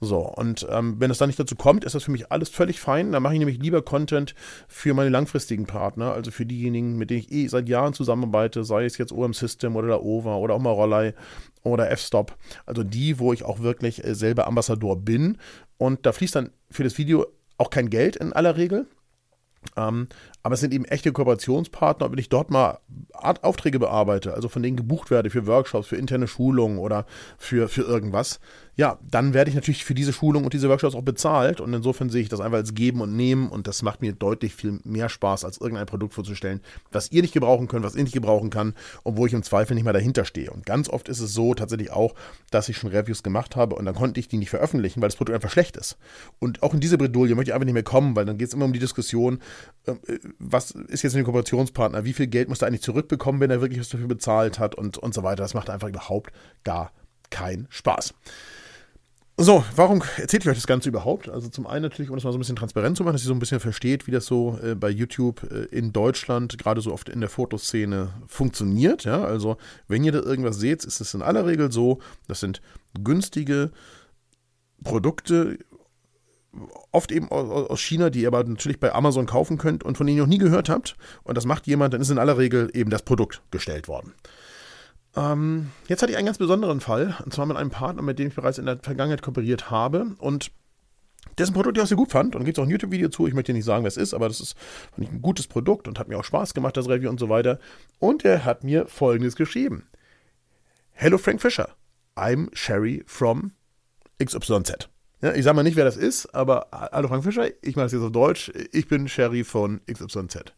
So, 0.00 0.18
und 0.18 0.66
ähm, 0.70 0.96
wenn 0.98 1.10
es 1.10 1.18
dann 1.18 1.28
nicht 1.28 1.40
dazu 1.40 1.56
kommt, 1.56 1.84
ist 1.84 1.94
das 1.94 2.04
für 2.04 2.10
mich 2.10 2.30
alles 2.30 2.50
völlig 2.50 2.80
fein. 2.80 3.12
Dann 3.12 3.22
mache 3.22 3.32
ich 3.32 3.38
nämlich 3.38 3.58
lieber 3.58 3.80
Content 3.80 4.34
für 4.68 4.92
meine 4.92 5.08
langfristigen 5.08 5.66
Partner, 5.66 6.12
also 6.12 6.30
für 6.30 6.44
diejenigen, 6.44 6.96
mit 6.96 7.08
denen 7.08 7.20
ich 7.20 7.32
eh 7.32 7.48
seit 7.48 7.68
Jahren 7.68 7.94
zusammenarbeite, 7.94 8.64
sei 8.64 8.84
es 8.84 8.98
jetzt 8.98 9.12
OM 9.12 9.32
System 9.32 9.74
oder 9.74 9.88
der 9.88 10.02
OVA 10.02 10.36
oder 10.36 10.54
auch 10.54 10.60
mal 10.60 10.70
Rollei 10.70 11.14
oder 11.62 11.90
F-Stop. 11.90 12.36
Also 12.66 12.82
die, 12.82 13.18
wo 13.18 13.32
ich 13.32 13.44
auch 13.44 13.60
wirklich 13.60 14.04
äh, 14.04 14.14
selber 14.14 14.46
Ambassador 14.46 14.96
bin. 14.96 15.38
Und 15.78 16.04
da 16.04 16.12
fließt 16.12 16.34
dann 16.34 16.50
für 16.70 16.84
das 16.84 16.98
Video 16.98 17.26
auch 17.56 17.70
kein 17.70 17.88
Geld 17.88 18.16
in 18.16 18.34
aller 18.34 18.56
Regel. 18.56 18.86
Ähm, 19.76 20.08
aber 20.42 20.54
es 20.54 20.60
sind 20.60 20.72
eben 20.72 20.84
echte 20.84 21.12
Kooperationspartner. 21.12 22.10
Wenn 22.10 22.18
ich 22.18 22.28
dort 22.28 22.50
mal 22.50 22.78
Art 23.12 23.44
Aufträge 23.44 23.78
bearbeite, 23.78 24.34
also 24.34 24.48
von 24.48 24.62
denen 24.62 24.76
gebucht 24.76 25.10
werde 25.10 25.30
für 25.30 25.46
Workshops, 25.46 25.88
für 25.88 25.96
interne 25.96 26.28
Schulungen 26.28 26.78
oder 26.78 27.06
für, 27.38 27.68
für 27.68 27.82
irgendwas, 27.82 28.40
ja, 28.78 28.98
dann 29.10 29.32
werde 29.32 29.48
ich 29.48 29.54
natürlich 29.54 29.86
für 29.86 29.94
diese 29.94 30.12
Schulung 30.12 30.44
und 30.44 30.52
diese 30.52 30.68
Workshops 30.68 30.94
auch 30.94 31.02
bezahlt. 31.02 31.62
Und 31.62 31.72
insofern 31.72 32.10
sehe 32.10 32.20
ich 32.20 32.28
das 32.28 32.40
einfach 32.40 32.58
als 32.58 32.74
Geben 32.74 33.00
und 33.00 33.16
Nehmen. 33.16 33.48
Und 33.48 33.66
das 33.66 33.80
macht 33.80 34.02
mir 34.02 34.12
deutlich 34.12 34.54
viel 34.54 34.80
mehr 34.84 35.08
Spaß, 35.08 35.46
als 35.46 35.58
irgendein 35.58 35.86
Produkt 35.86 36.12
vorzustellen, 36.12 36.60
was 36.92 37.10
ihr 37.10 37.22
nicht 37.22 37.32
gebrauchen 37.32 37.68
könnt, 37.68 37.86
was 37.86 37.94
ich 37.94 38.02
nicht 38.02 38.12
gebrauchen 38.12 38.50
kann 38.50 38.74
und 39.02 39.16
wo 39.16 39.24
ich 39.24 39.32
im 39.32 39.42
Zweifel 39.42 39.74
nicht 39.74 39.84
mehr 39.84 39.94
dahinter 39.94 40.26
stehe. 40.26 40.50
Und 40.50 40.66
ganz 40.66 40.90
oft 40.90 41.08
ist 41.08 41.20
es 41.20 41.32
so 41.32 41.54
tatsächlich 41.54 41.90
auch, 41.90 42.14
dass 42.50 42.68
ich 42.68 42.76
schon 42.76 42.90
Reviews 42.90 43.22
gemacht 43.22 43.56
habe 43.56 43.76
und 43.76 43.86
dann 43.86 43.94
konnte 43.94 44.20
ich 44.20 44.28
die 44.28 44.36
nicht 44.36 44.50
veröffentlichen, 44.50 45.00
weil 45.00 45.08
das 45.08 45.16
Produkt 45.16 45.36
einfach 45.36 45.50
schlecht 45.50 45.78
ist. 45.78 45.96
Und 46.38 46.62
auch 46.62 46.74
in 46.74 46.80
diese 46.80 46.98
Bredouille 46.98 47.34
möchte 47.34 47.52
ich 47.52 47.54
einfach 47.54 47.64
nicht 47.64 47.72
mehr 47.72 47.82
kommen, 47.82 48.14
weil 48.14 48.26
dann 48.26 48.36
geht 48.36 48.48
es 48.48 48.54
immer 48.54 48.66
um 48.66 48.74
die 48.74 48.78
Diskussion, 48.78 49.40
ähm, 49.86 50.00
äh, 50.06 50.18
was 50.38 50.72
ist 50.72 51.02
jetzt 51.02 51.16
ein 51.16 51.24
Kooperationspartner, 51.24 52.04
wie 52.04 52.12
viel 52.12 52.26
Geld 52.26 52.50
muss 52.50 52.60
er 52.60 52.68
eigentlich 52.68 52.82
zurückbekommen, 52.82 53.40
wenn 53.40 53.50
er 53.50 53.62
wirklich 53.62 53.80
was 53.80 53.88
dafür 53.88 54.08
bezahlt 54.08 54.58
hat 54.58 54.74
und, 54.74 54.98
und 54.98 55.14
so 55.14 55.22
weiter. 55.22 55.42
Das 55.42 55.54
macht 55.54 55.70
einfach 55.70 55.88
überhaupt 55.88 56.30
gar 56.62 56.92
keinen 57.30 57.66
Spaß. 57.70 58.12
So, 59.38 59.62
warum 59.74 60.02
erzähle 60.16 60.40
ich 60.40 60.48
euch 60.48 60.56
das 60.56 60.66
Ganze 60.66 60.88
überhaupt? 60.88 61.28
Also 61.28 61.50
zum 61.50 61.66
einen 61.66 61.82
natürlich, 61.82 62.08
um 62.08 62.16
das 62.16 62.24
mal 62.24 62.32
so 62.32 62.38
ein 62.38 62.40
bisschen 62.40 62.56
transparent 62.56 62.96
zu 62.96 63.04
machen, 63.04 63.12
dass 63.12 63.22
ihr 63.22 63.28
so 63.28 63.34
ein 63.34 63.38
bisschen 63.38 63.60
versteht, 63.60 64.06
wie 64.06 64.10
das 64.10 64.24
so 64.24 64.58
äh, 64.62 64.74
bei 64.74 64.88
YouTube 64.88 65.42
äh, 65.50 65.64
in 65.76 65.92
Deutschland, 65.92 66.56
gerade 66.56 66.80
so 66.80 66.90
oft 66.90 67.10
in 67.10 67.20
der 67.20 67.28
Fotoszene, 67.28 68.14
funktioniert. 68.26 69.04
Ja, 69.04 69.22
also 69.22 69.58
wenn 69.88 70.04
ihr 70.04 70.12
da 70.12 70.20
irgendwas 70.20 70.56
seht, 70.56 70.86
ist 70.86 71.02
es 71.02 71.12
in 71.12 71.20
aller 71.20 71.44
Regel 71.44 71.70
so, 71.70 71.98
das 72.28 72.40
sind 72.40 72.62
günstige 73.04 73.72
Produkte, 74.82 75.58
oft 76.90 77.12
eben 77.12 77.28
aus 77.30 77.80
China, 77.80 78.08
die 78.08 78.22
ihr 78.22 78.28
aber 78.28 78.42
natürlich 78.42 78.80
bei 78.80 78.94
Amazon 78.94 79.26
kaufen 79.26 79.58
könnt 79.58 79.84
und 79.84 79.98
von 79.98 80.06
denen 80.06 80.16
ihr 80.16 80.22
noch 80.22 80.30
nie 80.30 80.38
gehört 80.38 80.70
habt. 80.70 80.96
Und 81.24 81.36
das 81.36 81.44
macht 81.44 81.66
jemand, 81.66 81.92
dann 81.92 82.00
ist 82.00 82.08
in 82.08 82.18
aller 82.18 82.38
Regel 82.38 82.70
eben 82.72 82.88
das 82.88 83.02
Produkt 83.02 83.42
gestellt 83.50 83.86
worden. 83.86 84.14
Ähm, 85.16 85.70
jetzt 85.88 86.02
hatte 86.02 86.12
ich 86.12 86.18
einen 86.18 86.26
ganz 86.26 86.38
besonderen 86.38 86.80
Fall, 86.80 87.16
und 87.24 87.32
zwar 87.32 87.46
mit 87.46 87.56
einem 87.56 87.70
Partner, 87.70 88.02
mit 88.02 88.18
dem 88.18 88.28
ich 88.28 88.34
bereits 88.34 88.58
in 88.58 88.66
der 88.66 88.78
Vergangenheit 88.78 89.22
kooperiert 89.22 89.70
habe 89.70 90.14
und 90.18 90.52
dessen 91.38 91.54
Produkt 91.54 91.76
ich 91.76 91.82
auch 91.82 91.88
sehr 91.88 91.96
gut 91.96 92.10
fand. 92.10 92.36
Und 92.36 92.44
gibt 92.44 92.58
es 92.58 92.62
auch 92.62 92.66
ein 92.66 92.70
YouTube-Video 92.70 93.08
zu. 93.08 93.26
Ich 93.26 93.34
möchte 93.34 93.52
nicht 93.52 93.64
sagen, 93.64 93.84
wer 93.84 93.88
es 93.88 93.96
ist, 93.96 94.14
aber 94.14 94.28
das 94.28 94.40
ist 94.40 94.56
ein 94.96 95.22
gutes 95.22 95.46
Produkt 95.46 95.88
und 95.88 95.98
hat 95.98 96.08
mir 96.08 96.18
auch 96.18 96.24
Spaß 96.24 96.54
gemacht, 96.54 96.76
das 96.76 96.88
Review 96.88 97.08
und 97.08 97.18
so 97.18 97.28
weiter. 97.28 97.58
Und 97.98 98.24
er 98.24 98.44
hat 98.44 98.64
mir 98.64 98.86
folgendes 98.86 99.36
geschrieben: 99.36 99.86
Hello 100.92 101.18
Frank 101.18 101.40
Fisher, 101.40 101.70
I'm 102.14 102.48
Sherry 102.54 103.02
from 103.06 103.52
XYZ. 104.22 104.88
Ja, 105.22 105.32
ich 105.32 105.44
sage 105.44 105.56
mal 105.56 105.62
nicht, 105.62 105.76
wer 105.76 105.84
das 105.84 105.96
ist, 105.96 106.34
aber 106.34 106.68
hallo 106.72 107.08
Frank 107.08 107.24
Fischer, 107.24 107.48
ich 107.62 107.74
mache 107.74 107.86
das 107.86 107.92
jetzt 107.92 108.02
auf 108.02 108.12
Deutsch. 108.12 108.52
Ich 108.72 108.86
bin 108.86 109.08
Sherry 109.08 109.44
von 109.44 109.80
XYZ. 109.90 110.52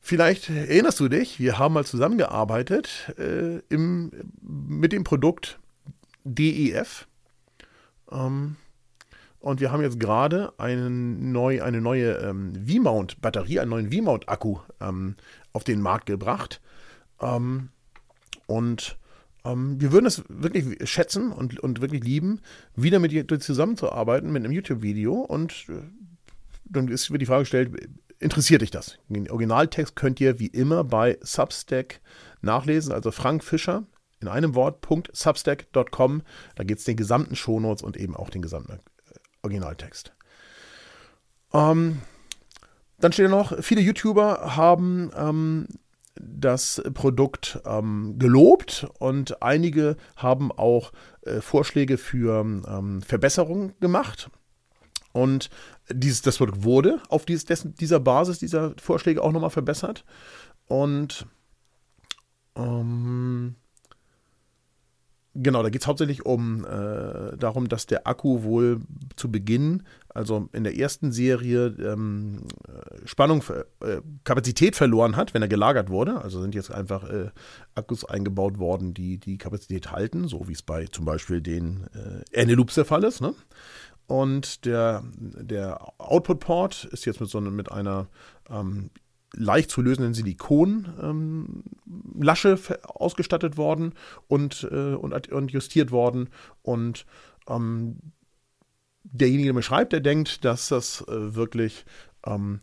Vielleicht 0.00 0.48
erinnerst 0.48 0.98
du 0.98 1.08
dich, 1.08 1.38
wir 1.38 1.58
haben 1.58 1.74
mal 1.74 1.84
zusammengearbeitet 1.84 3.14
äh, 3.18 3.58
im, 3.68 4.10
mit 4.40 4.92
dem 4.92 5.04
Produkt 5.04 5.58
DEF. 6.24 7.06
Ähm, 8.10 8.56
und 9.40 9.60
wir 9.60 9.72
haben 9.72 9.82
jetzt 9.82 10.00
gerade 10.00 10.52
eine, 10.58 10.90
neu, 10.90 11.62
eine 11.62 11.80
neue 11.80 12.12
ähm, 12.12 12.52
V-Mount-Batterie, 12.66 13.60
einen 13.60 13.70
neuen 13.70 13.92
V-Mount-Akku 13.92 14.58
ähm, 14.80 15.16
auf 15.52 15.64
den 15.64 15.80
Markt 15.80 16.06
gebracht. 16.06 16.60
Ähm, 17.20 17.68
und 18.46 18.98
ähm, 19.44 19.80
wir 19.80 19.92
würden 19.92 20.06
es 20.06 20.24
wirklich 20.28 20.88
schätzen 20.88 21.32
und, 21.32 21.60
und 21.60 21.80
wirklich 21.80 22.04
lieben, 22.04 22.40
wieder 22.74 22.98
mit 22.98 23.12
dir 23.12 23.26
zusammenzuarbeiten 23.26 24.32
mit 24.32 24.44
einem 24.44 24.52
YouTube-Video. 24.52 25.14
Und 25.14 25.66
äh, 25.68 25.82
dann 26.64 26.88
ist 26.88 27.10
wird 27.10 27.22
die 27.22 27.26
Frage 27.26 27.42
gestellt, 27.42 27.72
interessiert 28.20 28.62
dich 28.62 28.70
das? 28.70 28.98
Den 29.08 29.30
Originaltext 29.30 29.96
könnt 29.96 30.20
ihr 30.20 30.38
wie 30.38 30.46
immer 30.46 30.84
bei 30.84 31.18
Substack 31.22 32.00
nachlesen, 32.40 32.92
also 32.92 33.10
Frank 33.10 33.42
Fischer 33.42 33.84
in 34.20 34.28
einem 34.28 34.54
Wort, 34.54 34.86
.substack.com. 35.12 36.22
Da 36.54 36.64
geht 36.64 36.78
es 36.78 36.84
den 36.84 36.96
gesamten 36.96 37.34
Shownotes 37.34 37.82
und 37.82 37.96
eben 37.96 38.14
auch 38.14 38.30
den 38.30 38.42
gesamten 38.42 38.72
äh, 38.72 38.78
Originaltext. 39.42 40.12
Ähm, 41.52 42.02
dann 42.98 43.12
steht 43.12 43.30
noch, 43.30 43.62
viele 43.62 43.80
YouTuber 43.80 44.56
haben 44.56 45.10
ähm, 45.16 45.66
das 46.16 46.82
Produkt 46.92 47.60
ähm, 47.64 48.16
gelobt 48.18 48.86
und 48.98 49.42
einige 49.42 49.96
haben 50.16 50.52
auch 50.52 50.92
äh, 51.22 51.40
Vorschläge 51.40 51.96
für 51.96 52.40
ähm, 52.40 53.02
Verbesserungen 53.02 53.72
gemacht. 53.80 54.30
Und 55.12 55.50
dieses, 55.92 56.22
das 56.22 56.38
Produkt 56.38 56.64
wurde 56.64 57.00
auf 57.08 57.24
dieses, 57.24 57.44
dessen, 57.44 57.74
dieser 57.74 58.00
Basis 58.00 58.38
dieser 58.38 58.74
Vorschläge 58.80 59.22
auch 59.22 59.32
nochmal 59.32 59.50
verbessert. 59.50 60.04
Und 60.66 61.26
ähm, 62.56 63.56
Genau, 65.34 65.62
da 65.62 65.70
geht 65.70 65.82
es 65.82 65.86
hauptsächlich 65.86 66.26
um 66.26 66.64
äh, 66.64 67.36
darum, 67.36 67.68
dass 67.68 67.86
der 67.86 68.08
Akku 68.08 68.42
wohl 68.42 68.80
zu 69.14 69.30
Beginn, 69.30 69.84
also 70.08 70.48
in 70.52 70.64
der 70.64 70.76
ersten 70.76 71.12
Serie, 71.12 71.66
ähm, 71.78 72.42
Spannung, 73.04 73.44
äh, 73.80 74.00
Kapazität 74.24 74.74
verloren 74.74 75.14
hat, 75.14 75.32
wenn 75.32 75.42
er 75.42 75.46
gelagert 75.46 75.88
wurde. 75.88 76.20
Also 76.20 76.40
sind 76.42 76.56
jetzt 76.56 76.72
einfach 76.72 77.08
äh, 77.08 77.30
Akkus 77.76 78.04
eingebaut 78.04 78.58
worden, 78.58 78.92
die 78.92 79.18
die 79.18 79.38
Kapazität 79.38 79.92
halten, 79.92 80.26
so 80.26 80.48
wie 80.48 80.52
es 80.52 80.62
bei 80.62 80.86
zum 80.86 81.04
Beispiel 81.04 81.40
den 81.40 81.86
äh, 81.94 82.40
Eneloops 82.40 82.74
der 82.74 82.84
Fall 82.84 83.04
ist. 83.04 83.20
Ne? 83.20 83.32
Und 84.10 84.64
der, 84.64 85.04
der 85.14 85.78
Output-Port 85.98 86.86
ist 86.86 87.04
jetzt 87.04 87.20
mit 87.20 87.30
so 87.30 87.40
mit 87.40 87.70
einer 87.70 88.08
ähm, 88.48 88.90
leicht 89.34 89.70
zu 89.70 89.82
lösenden 89.82 90.14
Silikonlasche 90.14 90.98
ähm, 92.48 92.76
ausgestattet 92.82 93.56
worden 93.56 93.94
und, 94.26 94.68
äh, 94.68 94.94
und, 94.94 95.30
und, 95.30 95.52
justiert 95.52 95.92
worden. 95.92 96.28
Und 96.62 97.06
ähm, 97.48 97.98
derjenige, 99.04 99.46
der 99.46 99.54
mir 99.54 99.62
schreibt, 99.62 99.92
der 99.92 100.00
denkt, 100.00 100.44
dass 100.44 100.66
das 100.66 101.02
äh, 101.02 101.36
wirklich 101.36 101.84
ähm, 102.26 102.58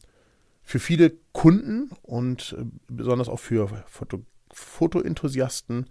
für 0.64 0.80
viele 0.80 1.14
Kunden 1.32 1.92
und 2.02 2.58
äh, 2.60 2.66
besonders 2.90 3.30
auch 3.30 3.40
für 3.40 3.70
Foto 3.88 4.22
Fotoenthusiasten 4.52 5.86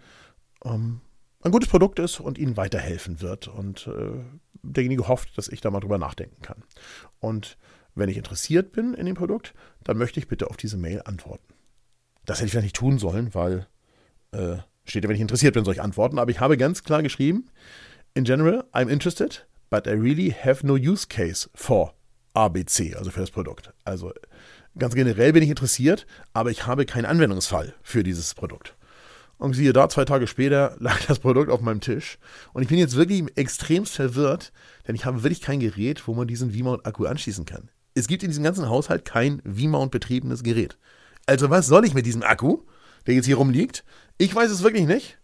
ähm, 0.66 1.00
ein 1.40 1.52
gutes 1.52 1.70
Produkt 1.70 1.98
ist 1.98 2.20
und 2.20 2.36
ihnen 2.36 2.58
weiterhelfen 2.58 3.22
wird. 3.22 3.48
Und 3.48 3.86
äh, 3.86 4.22
derjenige 4.62 5.08
hofft, 5.08 5.36
dass 5.36 5.48
ich 5.48 5.60
da 5.60 5.70
mal 5.70 5.80
drüber 5.80 5.98
nachdenken 5.98 6.40
kann. 6.42 6.62
Und 7.20 7.58
wenn 7.94 8.08
ich 8.08 8.16
interessiert 8.16 8.72
bin 8.72 8.94
in 8.94 9.06
dem 9.06 9.14
Produkt, 9.14 9.54
dann 9.82 9.96
möchte 9.96 10.20
ich 10.20 10.28
bitte 10.28 10.48
auf 10.50 10.56
diese 10.56 10.76
Mail 10.76 11.02
antworten. 11.04 11.54
Das 12.24 12.38
hätte 12.38 12.46
ich 12.46 12.52
vielleicht 12.52 12.64
nicht 12.64 12.76
tun 12.76 12.98
sollen, 12.98 13.34
weil 13.34 13.66
äh, 14.32 14.56
steht 14.84 15.04
ja, 15.04 15.08
wenn 15.08 15.16
ich 15.16 15.22
interessiert 15.22 15.54
bin, 15.54 15.64
soll 15.64 15.74
ich 15.74 15.82
antworten. 15.82 16.18
Aber 16.18 16.30
ich 16.30 16.40
habe 16.40 16.56
ganz 16.56 16.82
klar 16.82 17.02
geschrieben, 17.02 17.46
in 18.14 18.24
general, 18.24 18.64
I'm 18.72 18.88
interested, 18.88 19.46
but 19.70 19.86
I 19.86 19.90
really 19.90 20.30
have 20.30 20.66
no 20.66 20.74
use 20.74 21.06
case 21.06 21.48
for 21.54 21.94
ABC, 22.34 22.94
also 22.94 23.10
für 23.10 23.20
das 23.20 23.30
Produkt. 23.30 23.72
Also 23.84 24.12
ganz 24.78 24.94
generell 24.94 25.32
bin 25.32 25.42
ich 25.42 25.48
interessiert, 25.48 26.06
aber 26.32 26.50
ich 26.50 26.66
habe 26.66 26.84
keinen 26.84 27.06
Anwendungsfall 27.06 27.74
für 27.82 28.02
dieses 28.02 28.34
Produkt. 28.34 28.75
Und 29.38 29.54
siehe 29.54 29.72
da, 29.72 29.88
zwei 29.88 30.04
Tage 30.04 30.26
später 30.26 30.76
lag 30.80 30.98
das 31.06 31.18
Produkt 31.18 31.50
auf 31.50 31.60
meinem 31.60 31.80
Tisch. 31.80 32.18
Und 32.52 32.62
ich 32.62 32.68
bin 32.68 32.78
jetzt 32.78 32.96
wirklich 32.96 33.24
extrem 33.36 33.86
verwirrt, 33.86 34.52
denn 34.86 34.94
ich 34.94 35.04
habe 35.04 35.22
wirklich 35.22 35.40
kein 35.40 35.60
Gerät, 35.60 36.06
wo 36.06 36.14
man 36.14 36.26
diesen 36.26 36.52
V-Mount-Akku 36.52 37.04
anschließen 37.06 37.44
kann 37.44 37.70
es 37.96 38.06
gibt 38.06 38.22
in 38.22 38.28
diesem 38.28 38.44
ganzen 38.44 38.68
Haushalt 38.68 39.04
kein 39.04 39.40
V-Mount 39.40 39.90
betriebenes 39.90 40.42
Gerät. 40.42 40.76
Also 41.24 41.50
was 41.50 41.66
soll 41.66 41.86
ich 41.86 41.94
mit 41.94 42.06
diesem 42.06 42.22
Akku, 42.22 42.58
der 43.06 43.14
jetzt 43.14 43.24
hier 43.24 43.38
rumliegt? 43.38 43.84
Ich 44.18 44.34
weiß 44.34 44.50
es 44.50 44.62
wirklich 44.62 44.86
nicht. 44.86 45.18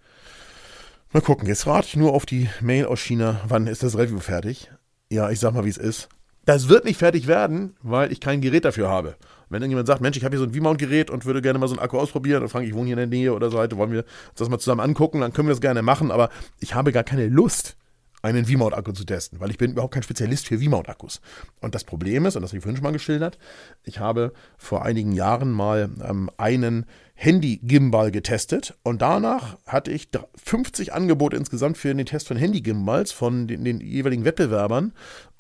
Mal 1.13 1.21
gucken, 1.21 1.47
jetzt 1.47 1.67
warte 1.67 1.89
ich 1.89 1.97
nur 1.97 2.15
auf 2.15 2.25
die 2.25 2.49
Mail 2.63 2.87
aus 2.87 3.01
China. 3.01 3.43
Wann 3.47 3.67
ist 3.67 3.83
das 3.83 3.99
Review 3.99 4.21
fertig? 4.21 4.71
Ja, 5.11 5.31
ich 5.31 5.39
sag 5.39 5.53
mal, 5.53 5.67
wie 5.67 5.71
es 5.71 5.77
ist. 5.77 6.09
Das 6.47 6.71
wird 6.71 6.87
nicht 6.87 6.99
fertig 6.99 7.27
werden, 7.27 7.77
weil 7.83 8.11
ich 8.11 8.21
kein 8.21 8.41
Gerät 8.41 8.65
dafür 8.65 8.89
habe. 8.89 9.17
Wenn 9.53 9.63
irgendjemand 9.63 9.87
sagt, 9.87 10.01
Mensch, 10.01 10.17
ich 10.17 10.25
habe 10.25 10.37
hier 10.37 10.45
so 10.45 10.47
ein 10.47 10.55
V-Mount-Gerät 10.55 11.11
und 11.11 11.25
würde 11.25 11.43
gerne 11.43 11.59
mal 11.59 11.69
so 11.69 11.75
einen 11.75 11.83
Akku 11.83 11.99
ausprobieren 11.99 12.43
und 12.43 12.49
frage, 12.49 12.67
ich 12.67 12.75
wohne 12.75 12.87
hier 12.87 12.95
in 12.95 13.11
der 13.11 13.19
Nähe 13.19 13.35
oder 13.35 13.51
so 13.51 13.59
weiter, 13.59 13.77
wollen 13.77 13.93
wir 13.93 14.01
uns 14.01 14.39
das 14.39 14.49
mal 14.49 14.59
zusammen 14.59 14.81
angucken, 14.81 15.21
dann 15.21 15.33
können 15.33 15.49
wir 15.49 15.53
das 15.53 15.61
gerne 15.61 15.83
machen, 15.83 16.11
aber 16.11 16.31
ich 16.59 16.75
habe 16.75 16.93
gar 16.93 17.05
keine 17.05 17.29
Lust, 17.29 17.77
einen 18.23 18.47
V-Mount-Akku 18.47 18.93
zu 18.93 19.05
testen, 19.05 19.41
weil 19.41 19.51
ich 19.51 19.59
bin 19.59 19.73
überhaupt 19.73 19.95
kein 19.95 20.05
Spezialist 20.05 20.47
für 20.47 20.59
V-Mount-Akkus. 20.59 21.21
Und 21.61 21.75
das 21.75 21.85
Problem 21.85 22.25
ist, 22.25 22.37
und 22.37 22.43
das 22.43 22.53
habe 22.53 22.59
ich 22.59 22.63
vorhin 22.63 22.77
schon 22.77 22.85
mal 22.85 22.93
geschildert, 22.93 23.37
ich 23.83 23.99
habe 23.99 24.33
vor 24.57 24.85
einigen 24.85 25.13
Jahren 25.13 25.51
mal 25.51 25.91
ähm, 26.09 26.31
einen 26.37 26.87
Handy-Gimbal 27.15 28.11
getestet 28.11 28.75
und 28.85 29.03
danach 29.03 29.59
hatte 29.67 29.91
ich 29.91 30.09
50 30.43 30.93
Angebote 30.93 31.37
insgesamt 31.37 31.77
für 31.77 31.93
den 31.93 32.07
Test 32.07 32.29
von 32.29 32.37
Handy-Gimbals 32.37 33.13
von 33.13 33.49
den, 33.49 33.65
den 33.65 33.81
jeweiligen 33.81 34.25
Wettbewerbern 34.25 34.93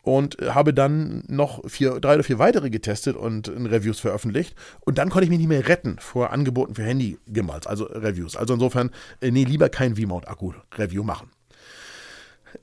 und 0.02 0.37
habe 0.42 0.75
dann 0.75 1.25
noch 1.28 1.68
vier, 1.68 2.00
drei 2.00 2.14
oder 2.14 2.25
vier 2.25 2.38
weitere 2.38 2.71
getestet 2.71 3.16
und 3.16 3.49
in 3.49 3.66
Reviews 3.66 4.00
veröffentlicht. 4.00 4.54
Und 4.80 4.99
dann 4.99 5.11
konnte 5.11 5.25
ich 5.25 5.30
mich 5.30 5.38
nicht 5.38 5.49
mehr 5.49 5.68
retten 5.68 5.97
vor 6.00 6.30
Angeboten 6.30 6.75
für 6.75 6.82
Handy-Gimbals, 6.82 7.66
also 7.66 7.85
Reviews. 7.85 8.37
Also 8.37 8.54
insofern, 8.54 8.90
äh, 9.21 9.30
nee, 9.30 9.44
lieber 9.44 9.68
kein 9.68 9.97
V-Mount-Akku-Review 9.97 11.04
machen. 11.04 11.30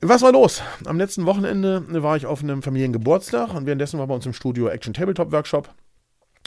Was 0.02 0.22
war 0.22 0.32
los? 0.32 0.62
Am 0.86 0.98
letzten 0.98 1.26
Wochenende 1.26 2.04
war 2.04 2.16
ich 2.16 2.26
auf 2.26 2.44
einem 2.44 2.62
Familiengeburtstag 2.62 3.56
und 3.56 3.66
währenddessen 3.66 4.00
war 4.00 4.08
bei 4.08 4.14
uns 4.14 4.26
im 4.26 4.34
Studio 4.34 4.68
Action 4.68 4.94
Tabletop 4.94 5.32
Workshop 5.32 5.74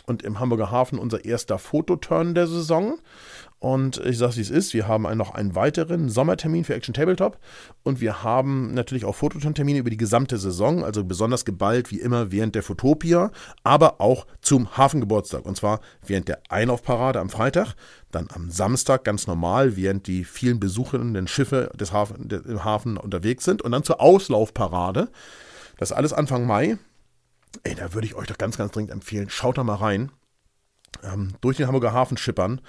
und 0.07 0.23
im 0.23 0.39
Hamburger 0.39 0.71
Hafen 0.71 0.99
unser 0.99 1.25
erster 1.25 1.59
Fototurn 1.59 2.35
der 2.35 2.47
Saison. 2.47 2.99
Und 3.63 3.99
ich 3.99 4.19
sage, 4.19 4.35
wie 4.39 4.41
es 4.41 4.51
ist, 4.51 4.75
wir 4.75 4.89
haben 4.89 5.05
noch 5.17 5.35
einen 5.35 5.55
weiteren 5.55 6.09
Sommertermin 6.09 6.65
für 6.65 6.75
Action 6.75 6.95
Tabletop 6.95 7.39
und 7.85 8.01
wir 8.01 8.25
haben 8.25 8.75
natürlich 8.75 9.05
auch 9.05 9.15
Fototurn-Termine 9.15 9.79
über 9.79 9.89
die 9.89 9.97
gesamte 9.97 10.37
Saison, 10.37 10.83
also 10.83 11.05
besonders 11.05 11.45
geballt 11.45 11.93
wie 11.93 12.01
immer 12.01 12.33
während 12.33 12.57
der 12.57 12.65
Fotopia, 12.65 13.31
aber 13.63 14.01
auch 14.01 14.27
zum 14.41 14.77
Hafengeburtstag. 14.77 15.47
Und 15.47 15.57
zwar 15.57 15.79
während 16.05 16.27
der 16.27 16.41
Einlaufparade 16.49 17.21
am 17.21 17.31
Freitag, 17.31 17.77
dann 18.11 18.27
am 18.35 18.51
Samstag 18.51 19.05
ganz 19.05 19.29
normal, 19.29 19.77
während 19.77 20.09
die 20.09 20.25
vielen 20.25 20.59
besuchenden 20.59 21.29
Schiffe 21.29 21.71
des 21.77 21.93
Hafen, 21.93 22.29
der, 22.29 22.45
im 22.45 22.65
Hafen 22.65 22.97
unterwegs 22.97 23.45
sind 23.45 23.63
und 23.63 23.71
dann 23.71 23.85
zur 23.85 24.01
Auslaufparade. 24.01 25.09
Das 25.79 25.93
ist 25.93 25.97
alles 25.97 26.13
Anfang 26.13 26.49
Mai. 26.49 26.79
Ey, 27.63 27.77
da 27.77 27.95
würde 27.95 28.09
ich 28.09 28.17
euch 28.17 28.27
doch 28.27 28.39
ganz, 28.39 28.59
ganz 28.59 28.73
dringend 28.73 28.91
empfehlen, 28.91 29.31
schaut 29.31 29.57
da 29.57 29.63
mal 29.63 29.77
rein 29.77 30.11
durch 31.41 31.57
den 31.57 31.67
Hamburger 31.67 31.93
Hafen 31.93 32.17
schippern 32.17 32.61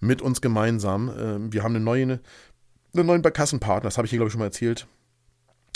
mit 0.00 0.22
uns 0.22 0.40
gemeinsam. 0.40 1.10
Ähm, 1.18 1.52
wir 1.52 1.62
haben 1.62 1.74
eine 1.74 1.84
neue, 1.84 2.20
einen 2.94 3.06
neuen 3.06 3.22
Barkassenpartner, 3.22 3.88
das 3.88 3.98
habe 3.98 4.06
ich 4.06 4.10
hier, 4.10 4.18
glaube 4.18 4.28
ich, 4.28 4.32
schon 4.32 4.40
mal 4.40 4.46
erzählt. 4.46 4.86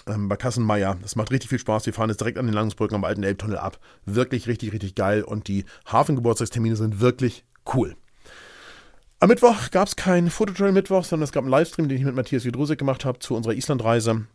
Ähm, 0.06 0.28
Barkassenmeier. 0.28 0.96
Das 1.02 1.14
macht 1.14 1.30
richtig 1.30 1.50
viel 1.50 1.58
Spaß. 1.58 1.86
Wir 1.86 1.92
fahren 1.92 2.08
jetzt 2.08 2.20
direkt 2.20 2.38
an 2.38 2.46
den 2.46 2.54
Landungsbrücken 2.54 2.94
am 2.94 3.04
alten 3.04 3.22
Elbtunnel 3.22 3.58
ab. 3.58 3.78
Wirklich, 4.06 4.46
richtig, 4.48 4.72
richtig 4.72 4.94
geil. 4.94 5.22
Und 5.22 5.46
die 5.46 5.66
Hafengeburtstagstermine 5.86 6.76
sind 6.76 7.00
wirklich 7.00 7.44
cool. 7.74 7.96
Am 9.18 9.28
Mittwoch 9.28 9.70
gab 9.70 9.86
es 9.86 9.96
keinen 9.96 10.30
Fototrail 10.30 10.72
Mittwoch, 10.72 11.04
sondern 11.04 11.24
es 11.24 11.32
gab 11.32 11.44
einen 11.44 11.50
Livestream, 11.50 11.88
den 11.88 11.98
ich 11.98 12.04
mit 12.04 12.14
Matthias 12.14 12.46
Wiedrusek 12.46 12.78
gemacht 12.78 13.04
habe 13.04 13.18
zu 13.18 13.36
unserer 13.36 13.52
Islandreise 13.52 14.26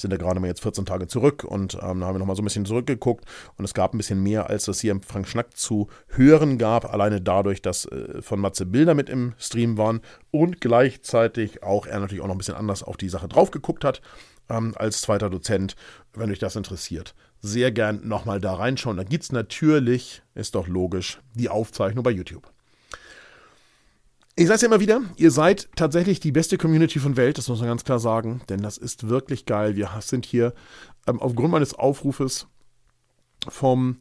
sind 0.00 0.10
ja 0.10 0.16
gerade 0.16 0.40
mal 0.40 0.46
jetzt 0.46 0.62
14 0.62 0.86
Tage 0.86 1.06
zurück 1.06 1.44
und 1.44 1.74
ähm, 1.74 2.00
da 2.00 2.06
haben 2.06 2.14
wir 2.14 2.18
nochmal 2.18 2.36
so 2.36 2.42
ein 2.42 2.44
bisschen 2.44 2.66
zurückgeguckt 2.66 3.24
und 3.56 3.64
es 3.64 3.74
gab 3.74 3.94
ein 3.94 3.98
bisschen 3.98 4.22
mehr, 4.22 4.48
als 4.48 4.68
es 4.68 4.80
hier 4.80 4.92
im 4.92 5.02
Frank 5.02 5.28
Schnack 5.28 5.56
zu 5.56 5.88
hören 6.08 6.58
gab, 6.58 6.92
alleine 6.92 7.20
dadurch, 7.20 7.62
dass 7.62 7.86
äh, 7.86 8.22
von 8.22 8.40
Matze 8.40 8.66
Bilder 8.66 8.94
mit 8.94 9.08
im 9.08 9.34
Stream 9.38 9.78
waren 9.78 10.00
und 10.30 10.60
gleichzeitig 10.60 11.62
auch 11.62 11.86
er 11.86 12.00
natürlich 12.00 12.22
auch 12.22 12.28
noch 12.28 12.34
ein 12.34 12.38
bisschen 12.38 12.54
anders 12.54 12.82
auf 12.82 12.96
die 12.96 13.08
Sache 13.08 13.28
drauf 13.28 13.50
geguckt 13.50 13.84
hat 13.84 14.00
ähm, 14.48 14.74
als 14.76 15.00
zweiter 15.00 15.30
Dozent, 15.30 15.76
wenn 16.14 16.30
euch 16.30 16.38
das 16.38 16.56
interessiert. 16.56 17.14
Sehr 17.40 17.70
gern 17.70 18.06
nochmal 18.06 18.40
da 18.40 18.54
reinschauen. 18.54 18.96
Da 18.96 19.04
gibt 19.04 19.24
es 19.24 19.32
natürlich, 19.32 20.22
ist 20.34 20.54
doch 20.54 20.66
logisch, 20.66 21.20
die 21.34 21.48
Aufzeichnung 21.48 22.02
bei 22.02 22.10
YouTube. 22.10 22.50
Ich 24.38 24.46
sage 24.46 24.54
es 24.54 24.62
ja 24.62 24.68
immer 24.68 24.78
wieder, 24.78 25.02
ihr 25.16 25.32
seid 25.32 25.68
tatsächlich 25.74 26.20
die 26.20 26.30
beste 26.30 26.58
Community 26.58 27.00
von 27.00 27.16
Welt, 27.16 27.38
das 27.38 27.48
muss 27.48 27.58
man 27.58 27.70
ganz 27.70 27.82
klar 27.82 27.98
sagen, 27.98 28.40
denn 28.48 28.62
das 28.62 28.78
ist 28.78 29.08
wirklich 29.08 29.46
geil. 29.46 29.74
Wir 29.74 29.90
sind 29.98 30.24
hier 30.24 30.54
ähm, 31.08 31.20
aufgrund 31.20 31.50
meines 31.50 31.74
Aufrufes 31.74 32.46
vom, 33.48 33.96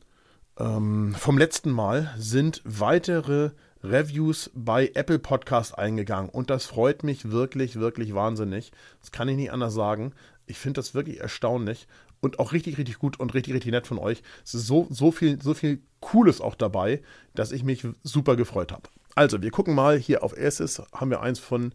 ähm, 0.59 1.15
vom 1.17 1.39
letzten 1.39 1.71
Mal 1.71 2.13
sind 2.19 2.61
weitere 2.65 3.49
Reviews 3.81 4.51
bei 4.53 4.91
Apple 4.93 5.17
Podcast 5.17 5.75
eingegangen 5.75 6.29
und 6.29 6.51
das 6.51 6.67
freut 6.67 7.01
mich 7.01 7.31
wirklich, 7.31 7.79
wirklich 7.79 8.13
wahnsinnig. 8.13 8.71
Das 8.99 9.11
kann 9.11 9.29
ich 9.29 9.37
nicht 9.37 9.51
anders 9.51 9.73
sagen. 9.73 10.13
Ich 10.45 10.59
finde 10.59 10.77
das 10.77 10.93
wirklich 10.93 11.19
erstaunlich 11.19 11.87
und 12.21 12.37
auch 12.37 12.51
richtig, 12.51 12.77
richtig 12.77 12.99
gut 12.99 13.19
und 13.19 13.33
richtig, 13.33 13.55
richtig 13.55 13.71
nett 13.71 13.87
von 13.87 13.97
euch. 13.97 14.21
Es 14.45 14.53
ist 14.53 14.67
so, 14.67 14.85
so 14.91 15.11
viel, 15.11 15.41
so 15.41 15.55
viel 15.55 15.81
Cooles 15.99 16.41
auch 16.41 16.53
dabei, 16.53 17.01
dass 17.33 17.51
ich 17.51 17.63
mich 17.63 17.87
super 18.03 18.35
gefreut 18.35 18.71
habe. 18.71 18.87
Also, 19.17 19.41
wir 19.41 19.49
gucken 19.49 19.73
mal 19.73 19.97
hier 19.97 20.21
auf 20.21 20.37
erstes, 20.37 20.79
haben 20.93 21.09
wir 21.09 21.21
eins 21.21 21.39
von 21.39 21.73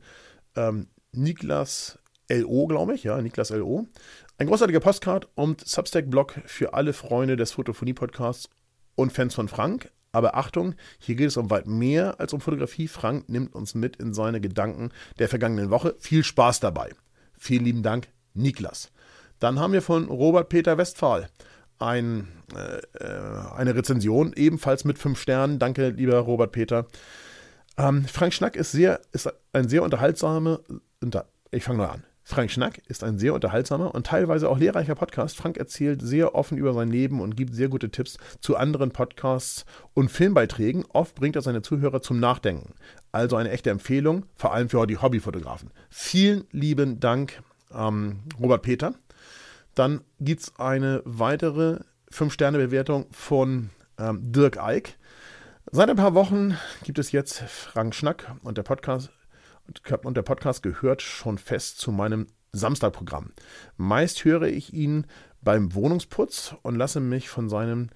ähm, 0.55 0.87
Niklas 1.11 1.99
LO, 2.31 2.69
glaube 2.69 2.95
ich, 2.95 3.03
ja, 3.03 3.21
Niklas 3.21 3.51
LO. 3.51 3.89
Ein 4.39 4.47
großartiger 4.47 4.79
Postcard 4.79 5.27
und 5.35 5.61
Substack-Blog 5.67 6.35
für 6.47 6.75
alle 6.75 6.93
Freunde 6.93 7.35
des 7.35 7.51
Fotophonie-Podcasts 7.51 8.49
und 8.95 9.13
Fans 9.13 9.35
von 9.35 9.49
Frank. 9.49 9.91
Aber 10.13 10.37
Achtung, 10.37 10.77
hier 11.01 11.17
geht 11.17 11.27
es 11.27 11.37
um 11.37 11.51
weit 11.51 11.67
mehr 11.67 12.21
als 12.21 12.33
um 12.33 12.41
Fotografie. 12.41 12.87
Frank 12.87 13.29
nimmt 13.29 13.57
uns 13.57 13.75
mit 13.75 13.97
in 13.97 14.15
seine 14.15 14.41
Gedanken 14.41 14.91
der 15.19 15.29
vergangenen 15.29 15.71
Woche. 15.71 15.97
Viel 15.99 16.23
Spaß 16.23 16.61
dabei. 16.61 16.91
Vielen 17.37 17.65
lieben 17.65 17.83
Dank, 17.83 18.07
Niklas. 18.35 18.93
Dann 19.41 19.59
haben 19.59 19.73
wir 19.73 19.83
von 19.83 20.07
Robert 20.07 20.49
Peter 20.49 20.79
Westphal 20.79 21.29
ein, 21.81 22.29
äh, 22.55 23.05
äh 23.05 23.53
eine 23.57 23.75
Rezension, 23.75 24.33
ebenfalls 24.33 24.85
mit 24.85 25.01
fünf 25.01 25.21
Sternen. 25.21 25.59
Danke, 25.59 25.89
lieber 25.89 26.19
Robert 26.21 26.53
Peter. 26.53 26.87
Ähm, 27.79 28.05
Frank 28.07 28.35
Schnack 28.35 28.57
ist, 28.57 28.73
sehr, 28.73 29.01
ist 29.13 29.33
ein 29.53 29.69
sehr 29.69 29.83
unterhaltsamer, 29.83 30.61
unter, 31.01 31.27
ich 31.51 31.65
fange 31.65 31.79
mal 31.79 31.89
an. 31.89 32.05
Frank 32.25 32.51
Schnack 32.51 32.81
ist 32.87 33.03
ein 33.03 33.19
sehr 33.19 33.35
unterhaltsamer 33.35 33.95
und 33.95 34.07
teilweise 34.07 34.49
auch 34.49 34.59
lehrreicher 34.59 34.95
Podcast. 34.95 35.37
Frank 35.37 35.57
erzählt 35.57 36.01
sehr 36.03 36.35
offen 36.35 36.57
über 36.57 36.73
sein 36.73 36.89
Leben 36.89 37.21
und 37.21 37.37
gibt 37.37 37.55
sehr 37.55 37.69
gute 37.69 37.91
Tipps 37.91 38.17
zu 38.41 38.57
anderen 38.57 38.93
Podcasts 38.93 39.65
und 39.93 40.11
Filmbeiträgen. 40.11 40.85
Oft 40.93 41.17
bringt 41.17 41.35
er 41.35 41.43
seine 41.43 41.63
Zuhörer 41.63 42.01
zum 42.01 42.21
Nachdenken. 42.21 42.75
Also 43.11 43.37
eine 43.37 43.51
echte 43.51 43.71
Empfehlung, 43.71 44.25
vor 44.37 44.55
allem 44.55 44.69
für 44.69 44.87
die 44.87 44.99
Hobbyfotografen. 44.99 45.71
Vielen 45.91 46.45
lieben 46.53 47.01
Dank, 47.01 47.43
ähm, 47.75 48.21
Robert 48.41 48.63
Peter. 48.63 48.95
Dann 49.75 50.03
gibt 50.21 50.43
es 50.43 50.53
eine 50.59 51.03
weitere 51.05 51.81
5-Sterne-Bewertung 52.13 53.07
von 53.11 53.71
ähm, 53.99 54.21
Dirk 54.33 54.63
Eick. 54.63 54.97
Seit 55.71 55.89
ein 55.89 55.97
paar 55.97 56.15
Wochen 56.15 56.59
gibt 56.85 56.99
es 56.99 57.13
jetzt 57.13 57.39
Frank 57.41 57.95
Schnack 57.95 58.35
und 58.43 58.59
der 58.59 58.63
Podcast 58.63 59.11
und 60.03 60.17
der 60.17 60.23
Podcast 60.23 60.63
gehört 60.63 61.03
schon 61.03 61.39
fest 61.39 61.79
zu 61.79 61.93
meinem 61.93 62.27
Samstagprogramm. 62.51 63.33
Meist 63.77 64.25
höre 64.25 64.49
ich 64.49 64.75
ihn 64.75 65.07
beim 65.41 65.75
Wohnungsputz 65.75 66.57
und 66.63 66.75
lasse 66.75 67.01
mich 67.01 67.29
von 67.29 67.49
seinen 67.49 67.91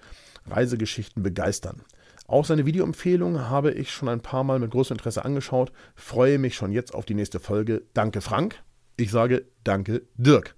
Reisegeschichten 0.46 1.22
begeistern. 1.22 1.82
Auch 2.28 2.44
seine 2.44 2.66
Videoempfehlung 2.66 3.48
habe 3.48 3.72
ich 3.72 3.90
schon 3.90 4.08
ein 4.08 4.20
paar 4.20 4.44
Mal 4.44 4.58
mit 4.58 4.70
großem 4.70 4.96
Interesse 4.96 5.24
angeschaut. 5.24 5.72
Freue 5.94 6.38
mich 6.38 6.54
schon 6.54 6.72
jetzt 6.72 6.94
auf 6.94 7.04
die 7.04 7.14
nächste 7.14 7.40
Folge. 7.40 7.82
Danke, 7.94 8.20
Frank. 8.20 8.62
Ich 8.96 9.10
sage 9.10 9.44
Danke, 9.64 10.02
Dirk. 10.16 10.54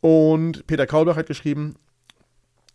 Und 0.00 0.66
Peter 0.66 0.86
Kaulbach 0.86 1.16
hat 1.16 1.26
geschrieben, 1.26 1.76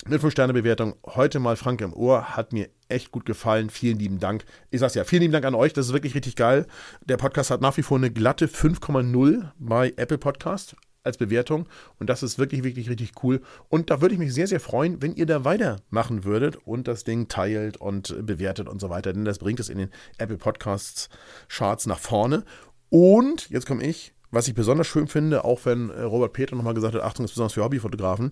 eine 0.06 0.18
5-Sterne-Bewertung. 0.18 0.96
Heute 1.06 1.40
mal 1.40 1.56
Frank 1.56 1.82
im 1.82 1.94
Ohr. 1.94 2.36
Hat 2.36 2.54
mir 2.54 2.70
echt 2.90 3.12
gut 3.12 3.26
gefallen. 3.26 3.70
Vielen 3.70 4.00
lieben 4.00 4.20
Dank. 4.20 4.46
Ich 4.70 4.80
sag's 4.80 4.96
ja, 4.96 5.04
vielen 5.04 5.22
lieben 5.22 5.34
Dank 5.34 5.46
an 5.46 5.56
euch. 5.56 5.74
Das 5.74 5.88
ist 5.88 5.94
wirklich 5.94 6.16
richtig 6.16 6.36
geil. 6.36 6.66
Der 7.06 7.18
Podcast 7.18 7.52
hat 7.52 7.62
nach 7.62 7.78
wie 7.78 7.84
vor 7.84 7.98
eine 7.98 8.12
glatte 8.12 8.48
5,0 8.48 9.52
bei 9.60 9.94
Apple 9.98 10.18
Podcast 10.18 10.76
als 11.04 11.18
Bewertung. 11.18 11.68
Und 12.00 12.10
das 12.10 12.24
ist 12.24 12.40
wirklich, 12.40 12.64
wirklich 12.64 12.90
richtig 12.90 13.12
cool. 13.24 13.42
Und 13.70 13.90
da 13.90 14.02
würde 14.02 14.14
ich 14.14 14.20
mich 14.20 14.34
sehr, 14.34 14.48
sehr 14.48 14.60
freuen, 14.60 15.02
wenn 15.02 15.16
ihr 15.16 15.26
da 15.26 15.46
weitermachen 15.46 16.24
würdet 16.24 16.56
und 16.66 16.88
das 16.88 17.04
Ding 17.04 17.28
teilt 17.28 17.78
und 17.78 18.26
bewertet 18.26 18.68
und 18.68 18.82
so 18.82 18.90
weiter. 18.90 19.14
Denn 19.14 19.26
das 19.26 19.40
bringt 19.40 19.60
es 19.60 19.70
in 19.70 19.78
den 19.78 19.90
Apple 20.18 20.38
Podcasts 20.38 21.10
Charts 21.48 21.86
nach 21.86 22.00
vorne. 22.00 22.44
Und 22.90 23.50
jetzt 23.50 23.66
komme 23.68 23.84
ich. 23.84 24.14
Was 24.34 24.48
ich 24.48 24.54
besonders 24.54 24.88
schön 24.88 25.08
finde, 25.08 25.44
auch 25.44 25.66
wenn 25.66 25.90
äh, 25.90 26.04
Robert 26.04 26.32
Peter 26.32 26.56
nochmal 26.56 26.74
gesagt 26.74 26.96
hat, 26.96 27.02
Achtung 27.02 27.26
ist 27.26 27.32
besonders 27.32 27.52
für 27.52 27.66
Hobbyfotografen, 27.66 28.32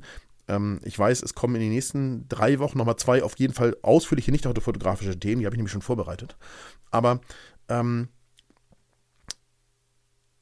ähm, 0.50 0.79
ich 0.84 0.98
weiß, 0.98 1.24
es 1.24 1.36
kommen 1.36 1.56
in 1.56 1.62
den 1.62 1.72
nächsten 1.72 2.27
drei 2.27 2.60
Wochen 2.60 2.77
nochmal 2.77 2.98
zwei 2.98 3.24
auf 3.24 3.38
jeden 3.38 3.53
Fall 3.53 3.77
ausführliche 3.82 4.32
nicht-autofotografische 4.32 5.18
Themen. 5.18 5.39
Die 5.39 5.46
habe 5.46 5.56
ich 5.56 5.60
nämlich 5.60 5.72
schon 5.72 5.82
vorbereitet. 5.82 6.36
Aber 6.91 7.22
ähm, 7.70 8.10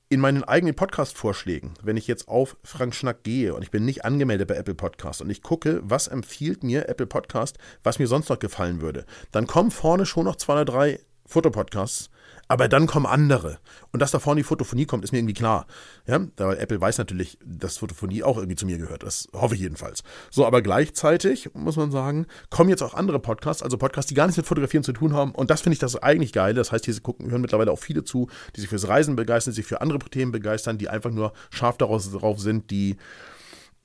in 0.10 0.22
meinen 0.22 0.46
eigenen 0.46 0.74
Podcast-Vorschlägen, 0.74 1.74
wenn 1.84 1.98
ich 1.98 2.08
jetzt 2.08 2.30
auf 2.30 2.56
Frank 2.64 2.96
Schnack 2.96 3.24
gehe 3.24 3.54
und 3.54 3.62
ich 3.62 3.72
bin 3.72 3.84
nicht 3.84 4.06
angemeldet 4.06 4.48
bei 4.48 4.56
Apple 4.56 4.76
Podcast 4.76 5.22
und 5.22 5.30
ich 5.30 5.42
gucke, 5.42 5.82
was 5.84 6.08
empfiehlt 6.08 6.64
mir 6.64 6.88
Apple 6.88 7.08
Podcast, 7.08 7.58
was 7.84 8.00
mir 8.00 8.08
sonst 8.08 8.30
noch 8.30 8.40
gefallen 8.40 8.80
würde, 8.82 9.06
dann 9.32 9.48
kommen 9.48 9.70
vorne 9.70 10.06
schon 10.06 10.24
noch 10.24 10.38
zwei 10.38 10.54
oder 10.54 10.66
drei 10.66 11.00
Fotopodcasts, 11.26 12.10
aber 12.48 12.68
dann 12.68 12.88
kommen 12.88 13.06
andere. 13.06 13.60
Und 13.92 14.02
dass 14.02 14.12
da 14.12 14.20
vorne 14.20 14.40
die 14.40 14.44
Fotophonie 14.44 14.86
kommt, 14.86 15.04
ist 15.04 15.12
mir 15.12 15.20
irgendwie 15.20 15.34
klar. 15.34 15.68
Ja, 16.06 16.20
weil 16.38 16.58
Apple 16.58 16.80
weiß 16.80 16.98
natürlich, 16.98 17.38
dass 17.44 17.78
Fotophonie 17.78 18.24
auch 18.24 18.38
irgendwie 18.38 18.56
zu 18.56 18.66
mir 18.66 18.78
gehört. 18.78 19.04
Das 19.04 19.28
hoffe 19.34 19.56
ich 19.56 19.62
jedenfalls. 19.62 20.04
So, 20.32 20.46
aber 20.46 20.62
gleichzeitig 20.62 21.50
muss 21.54 21.76
man 21.76 21.92
sagen, 21.92 22.26
kommen 22.50 22.70
jetzt 22.70 22.82
auch 22.82 22.94
andere 22.94 23.20
Podcasts, 23.20 23.64
also 23.64 23.78
Podcasts, 23.78 24.10
die 24.10 24.16
gar 24.16 24.26
nichts 24.26 24.38
mit 24.38 24.46
Fotografieren 24.46 24.84
zu 24.84 24.94
tun 24.94 25.14
haben. 25.14 25.32
Und 25.32 25.50
das 25.50 25.62
finde 25.62 25.74
ich 25.74 25.80
das 25.80 25.96
eigentlich 26.02 26.34
geil. 26.34 26.54
Das 26.54 26.72
heißt, 26.72 26.86
hier 26.86 26.98
gucken, 27.02 27.30
hören 27.30 27.42
mittlerweile 27.42 27.72
auch 27.72 27.80
viele 27.80 28.04
zu, 28.04 28.30
die 28.56 28.62
sich 28.62 28.70
fürs 28.70 28.88
Reisen 28.88 29.16
begeistern, 29.16 29.54
sich 29.54 29.66
für 29.66 29.82
andere 29.82 30.00
Themen 30.00 30.32
begeistern, 30.32 30.78
die 30.78 30.90
einfach 30.90 31.12
nur 31.12 31.34
scharf 31.50 31.78
darauf 31.78 32.40
sind, 32.40 32.72
die 32.72 32.96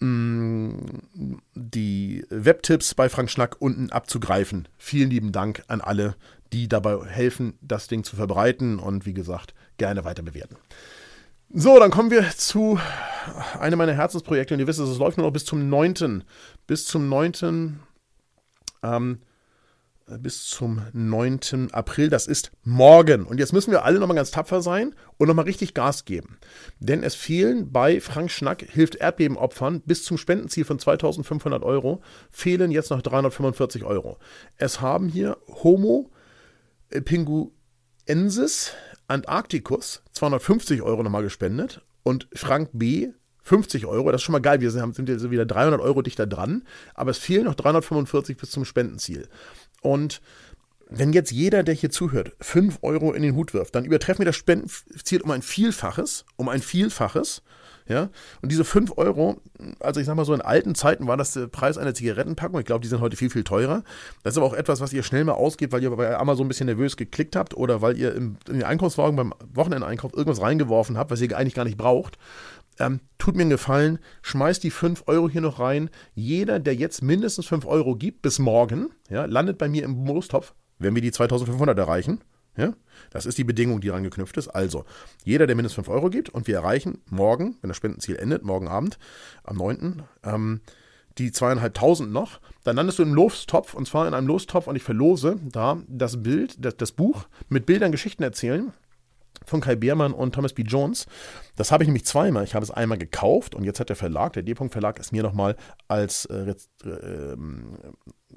mm, 0.01 0.71
die 1.55 2.25
Webtipps 2.31 2.95
bei 2.95 3.09
Frank 3.09 3.31
Schnack 3.31 3.57
unten 3.61 3.91
abzugreifen. 3.91 4.69
Vielen 4.79 5.11
lieben 5.11 5.33
Dank 5.33 5.65
an 5.69 5.81
alle, 5.81 6.15
die 6.53 6.69
dabei 6.69 7.05
helfen, 7.07 7.55
das 7.61 7.89
Ding 7.89 8.05
zu 8.05 8.17
verbreiten 8.17 8.79
und 8.79 9.07
wie 9.07 9.15
gesagt, 9.15 9.55
gerne 9.79 10.05
weiter 10.05 10.23
bewerten. 10.23 10.57
So, 11.55 11.79
dann 11.79 11.91
kommen 11.91 12.11
wir 12.11 12.31
zu 12.31 12.79
einem 13.59 13.79
meiner 13.79 13.93
Herzensprojekte 13.93 14.55
und 14.55 14.61
ihr 14.61 14.67
wisst, 14.67 14.81
es 14.81 14.99
läuft 14.99 15.19
nur 15.19 15.27
noch 15.27 15.33
bis 15.33 15.45
zum 15.45 15.69
9. 15.69 16.25
Bis 16.67 16.87
zum 16.87 17.09
9. 17.09 17.81
Ähm, 18.83 19.19
bis 20.19 20.47
zum 20.47 20.83
9. 20.93 21.69
April. 21.73 22.09
Das 22.09 22.27
ist 22.27 22.53
morgen. 22.65 23.25
Und 23.25 23.39
jetzt 23.39 23.53
müssen 23.53 23.71
wir 23.71 23.85
alle 23.85 23.99
nochmal 23.99 24.17
ganz 24.17 24.31
tapfer 24.31 24.63
sein 24.63 24.95
und 25.19 25.29
nochmal 25.29 25.45
richtig 25.45 25.75
Gas 25.75 26.05
geben. 26.05 26.39
Denn 26.81 27.03
es 27.03 27.15
fehlen 27.15 27.71
bei 27.71 28.01
Frank 28.01 28.31
Schnack 28.31 28.63
hilft 28.63 28.97
Erdbebenopfern 28.97 29.83
bis 29.83 30.05
zum 30.05 30.19
Spendenziel 30.19 30.65
von 30.65 30.79
2500 30.79 31.63
Euro, 31.63 32.03
fehlen 32.31 32.71
jetzt 32.71 32.91
noch 32.91 33.03
345 33.03 33.85
Euro. 33.85 34.19
Es 34.57 34.81
haben 34.81 35.09
hier 35.09 35.37
Homo 35.63 36.11
Pinguensis 37.01 38.73
Antarcticus 39.09 40.03
250 40.13 40.83
Euro 40.83 41.03
nochmal 41.03 41.23
gespendet 41.23 41.83
und 42.03 42.29
Frank 42.35 42.71
B 42.73 43.11
50 43.43 43.87
Euro. 43.87 44.11
Das 44.13 44.21
ist 44.21 44.25
schon 44.25 44.33
mal 44.33 44.41
geil. 44.41 44.61
Wir 44.61 44.71
sind 44.71 45.09
jetzt 45.09 45.31
wieder 45.31 45.47
300 45.47 45.81
Euro 45.81 46.03
dichter 46.03 46.27
dran, 46.27 46.63
aber 46.95 47.11
es 47.11 47.19
fehlen 47.19 47.45
noch 47.45 47.55
345 47.55 48.37
bis 48.37 48.51
zum 48.51 48.65
Spendenziel. 48.65 49.29
Und 49.81 50.23
wenn 50.89 51.13
jetzt 51.13 51.33
jeder, 51.33 51.63
der 51.63 51.75
hier 51.75 51.91
zuhört, 51.91 52.33
5 52.41 52.79
Euro 52.83 53.13
in 53.13 53.23
den 53.23 53.35
Hut 53.35 53.55
wirft, 53.55 53.75
dann 53.75 53.85
übertreffen 53.85 54.21
wir 54.21 54.27
das 54.27 54.37
Spendenziel 54.37 55.23
um 55.23 55.31
ein 55.31 55.43
Vielfaches, 55.43 56.25
um 56.37 56.49
ein 56.49 56.63
Vielfaches. 56.63 57.43
Ja? 57.89 58.11
Und 58.41 58.53
diese 58.53 58.65
5 58.65 58.97
Euro, 58.97 59.41
also 59.81 60.01
ich 60.01 60.07
sag 60.07 60.17
mal 60.17 60.25
so, 60.25 60.35
in 60.35 60.41
alten 60.41 60.75
Zeiten 60.75 61.07
war 61.07 61.17
das 61.17 61.33
der 61.33 61.47
Preis 61.47 61.79
einer 61.79 61.95
Zigarettenpackung. 61.95 62.61
Ich 62.61 62.67
glaube, 62.67 62.83
die 62.83 62.89
sind 62.89 63.01
heute 63.01 63.17
viel, 63.17 63.31
viel 63.31 63.45
teurer. 63.45 63.83
Das 64.23 64.35
ist 64.35 64.39
aber 64.39 64.47
auch 64.47 64.55
etwas, 64.55 64.81
was 64.81 64.93
ihr 64.93 65.03
schnell 65.03 65.25
mal 65.25 65.33
ausgebt, 65.33 65.73
weil 65.73 65.83
ihr 65.83 65.91
bei 65.91 66.17
Amazon 66.17 66.47
ein 66.47 66.49
bisschen 66.49 66.67
nervös 66.67 66.97
geklickt 66.97 67.37
habt 67.37 67.55
oder 67.57 67.83
weil 67.83 67.97
ihr 67.97 68.15
im, 68.15 68.37
in 68.49 68.55
den 68.55 68.65
Einkaufswagen 68.65 69.17
beim 69.17 69.35
Wochenendeinkauf 69.53 70.13
irgendwas 70.15 70.41
reingeworfen 70.41 70.97
habt, 70.97 71.11
was 71.11 71.21
ihr 71.21 71.37
eigentlich 71.37 71.55
gar 71.55 71.65
nicht 71.65 71.77
braucht. 71.77 72.19
Ähm, 72.79 73.01
tut 73.19 73.37
mir 73.37 73.43
einen 73.43 73.51
Gefallen, 73.51 73.99
schmeißt 74.23 74.63
die 74.63 74.71
5 74.71 75.05
Euro 75.07 75.29
hier 75.29 75.43
noch 75.43 75.61
rein. 75.61 75.91
Jeder, 76.15 76.59
der 76.59 76.75
jetzt 76.75 77.03
mindestens 77.03 77.47
5 77.47 77.67
Euro 77.67 77.97
gibt, 77.97 78.23
bis 78.23 78.39
morgen, 78.39 78.91
ja, 79.11 79.27
landet 79.27 79.59
bei 79.59 79.69
mir 79.69 79.85
im 79.85 80.05
Bonustopf, 80.05 80.55
wenn 80.79 80.95
wir 80.95 81.03
die 81.03 81.13
2500 81.13 81.79
erreichen. 81.79 82.21
Ja? 82.57 82.75
Das 83.11 83.27
ist 83.27 83.39
die 83.39 83.45
Bedingung, 83.45 83.81
die 83.81 83.89
daran 83.89 84.03
geknüpft 84.03 84.37
ist. 84.37 84.49
Also, 84.49 84.85
jeder, 85.25 85.47
der 85.47 85.57
mindestens 85.57 85.87
5 85.87 85.89
Euro 85.89 86.11
gibt 86.11 86.29
und 86.29 86.47
wir 86.47 86.57
erreichen 86.57 86.99
morgen, 87.09 87.57
wenn 87.61 87.69
das 87.69 87.77
Spendenziel 87.77 88.17
endet, 88.17 88.45
morgen 88.45 88.69
Abend, 88.69 88.99
am 89.45 89.57
9., 89.57 90.03
ähm, 90.25 90.61
die 91.19 91.31
zweieinhalbtausend 91.31 92.11
noch, 92.11 92.41
dann 92.65 92.77
landest 92.77 92.99
du 92.99 93.03
im 93.03 93.15
Lostopf 93.15 93.75
und 93.75 93.87
zwar 93.87 94.09
in 94.09 94.15
einem 94.15 94.27
Lostopf 94.27 94.67
und 94.67 94.77
ich 94.77 94.83
verlose 94.83 95.39
da 95.43 95.83
das 95.87 96.23
Bild, 96.23 96.65
das, 96.65 96.77
das 96.77 96.93
Buch 96.93 97.27
mit 97.51 97.67
Bildern 97.67 97.93
Geschichten 97.93 98.23
erzählen 98.23 98.73
von 99.47 99.61
Kai 99.61 99.77
Biermann 99.77 100.13
und 100.13 100.35
Thomas 100.35 100.53
B. 100.53 100.63
Jones. 100.63 101.07
Das 101.57 101.73
habe 101.73 101.83
ich 101.83 101.89
nämlich 101.89 102.05
zweimal. 102.05 102.45
Ich 102.45 102.55
habe 102.55 102.65
es 102.65 102.71
einmal 102.71 102.99
gekauft 102.99 103.55
und 103.55 103.65
jetzt 103.65 103.81
hat 103.81 103.89
der 103.89 103.97
Verlag, 103.97 104.33
der 104.35 104.43
D-Punkt 104.43 104.73
Verlag, 104.73 104.99
es 104.99 105.13
mir 105.13 105.23
nochmal 105.23 105.57
als 105.89 106.27
äh, 106.27 106.35
Rez 106.35 106.69
äh, 106.85 107.37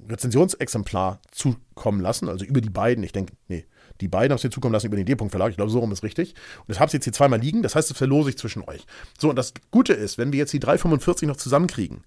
Rezensionsexemplar 0.10 1.22
zukommen 1.32 2.02
lassen. 2.02 2.28
Also 2.28 2.46
über 2.46 2.62
die 2.62 2.70
beiden. 2.70 3.04
Ich 3.04 3.12
denke, 3.12 3.34
nee, 3.48 3.66
die 4.02 4.08
beiden 4.08 4.32
haben 4.32 4.38
es 4.38 4.44
mir 4.44 4.50
zukommen 4.50 4.74
lassen 4.74 4.88
über 4.88 4.98
den 4.98 5.06
D-Punkt 5.06 5.32
Verlag. 5.32 5.52
Ich 5.52 5.58
glaube, 5.58 5.72
so 5.72 5.80
rum 5.80 5.92
ist 5.92 6.04
richtig. 6.04 6.36
Und 6.60 6.70
das 6.70 6.80
habe 6.80 6.90
ich 6.90 6.94
jetzt 6.94 7.06
hier 7.06 7.14
zweimal 7.14 7.40
liegen. 7.40 7.64
Das 7.64 7.76
heißt, 7.76 7.92
es 7.92 7.98
verlose 7.98 8.30
ich 8.30 8.38
zwischen 8.38 8.64
euch. 8.64 8.86
So, 9.20 9.30
und 9.30 9.36
das 9.36 9.54
Gute 9.72 9.94
ist, 9.94 10.18
wenn 10.18 10.32
wir 10.34 10.40
jetzt 10.40 10.54
die 10.54 10.60
345 10.60 11.28
noch 11.28 11.38
zusammenkriegen, 11.38 12.04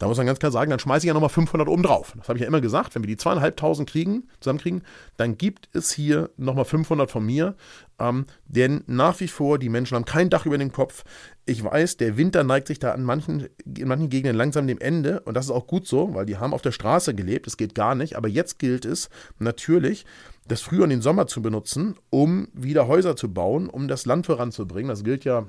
da 0.00 0.08
muss 0.08 0.16
man 0.16 0.26
ganz 0.26 0.38
klar 0.38 0.50
sagen, 0.50 0.70
dann 0.70 0.78
schmeiße 0.78 1.04
ich 1.04 1.08
ja 1.08 1.12
nochmal 1.12 1.28
500 1.28 1.68
oben 1.68 1.82
drauf. 1.82 2.14
Das 2.16 2.30
habe 2.30 2.38
ich 2.38 2.40
ja 2.40 2.48
immer 2.48 2.62
gesagt. 2.62 2.94
Wenn 2.94 3.02
wir 3.02 3.06
die 3.06 3.18
zweieinhalbtausend 3.18 3.88
kriegen, 3.88 4.28
zusammenkriegen, 4.40 4.82
dann 5.18 5.36
gibt 5.36 5.68
es 5.74 5.92
hier 5.92 6.30
nochmal 6.38 6.64
500 6.64 7.10
von 7.10 7.24
mir. 7.24 7.54
Ähm, 7.98 8.24
denn 8.46 8.82
nach 8.86 9.20
wie 9.20 9.28
vor, 9.28 9.58
die 9.58 9.68
Menschen 9.68 9.96
haben 9.96 10.06
kein 10.06 10.30
Dach 10.30 10.46
über 10.46 10.56
dem 10.56 10.72
Kopf. 10.72 11.04
Ich 11.44 11.62
weiß, 11.62 11.98
der 11.98 12.16
Winter 12.16 12.44
neigt 12.44 12.68
sich 12.68 12.78
da 12.78 12.92
an 12.92 13.04
manchen, 13.04 13.50
in 13.66 13.88
manchen 13.88 14.08
Gegenden 14.08 14.36
langsam 14.36 14.66
dem 14.66 14.78
Ende. 14.78 15.20
Und 15.20 15.34
das 15.34 15.44
ist 15.44 15.50
auch 15.50 15.66
gut 15.66 15.86
so, 15.86 16.14
weil 16.14 16.24
die 16.24 16.38
haben 16.38 16.54
auf 16.54 16.62
der 16.62 16.72
Straße 16.72 17.14
gelebt. 17.14 17.46
Das 17.46 17.58
geht 17.58 17.74
gar 17.74 17.94
nicht. 17.94 18.16
Aber 18.16 18.28
jetzt 18.28 18.58
gilt 18.58 18.86
es 18.86 19.10
natürlich, 19.38 20.06
das 20.48 20.62
Frühjahr 20.62 20.84
und 20.84 20.90
den 20.90 21.02
Sommer 21.02 21.26
zu 21.26 21.42
benutzen, 21.42 21.96
um 22.08 22.48
wieder 22.54 22.88
Häuser 22.88 23.16
zu 23.16 23.34
bauen, 23.34 23.68
um 23.68 23.86
das 23.86 24.06
Land 24.06 24.24
voranzubringen. 24.24 24.88
Das 24.88 25.04
gilt 25.04 25.26
ja 25.26 25.46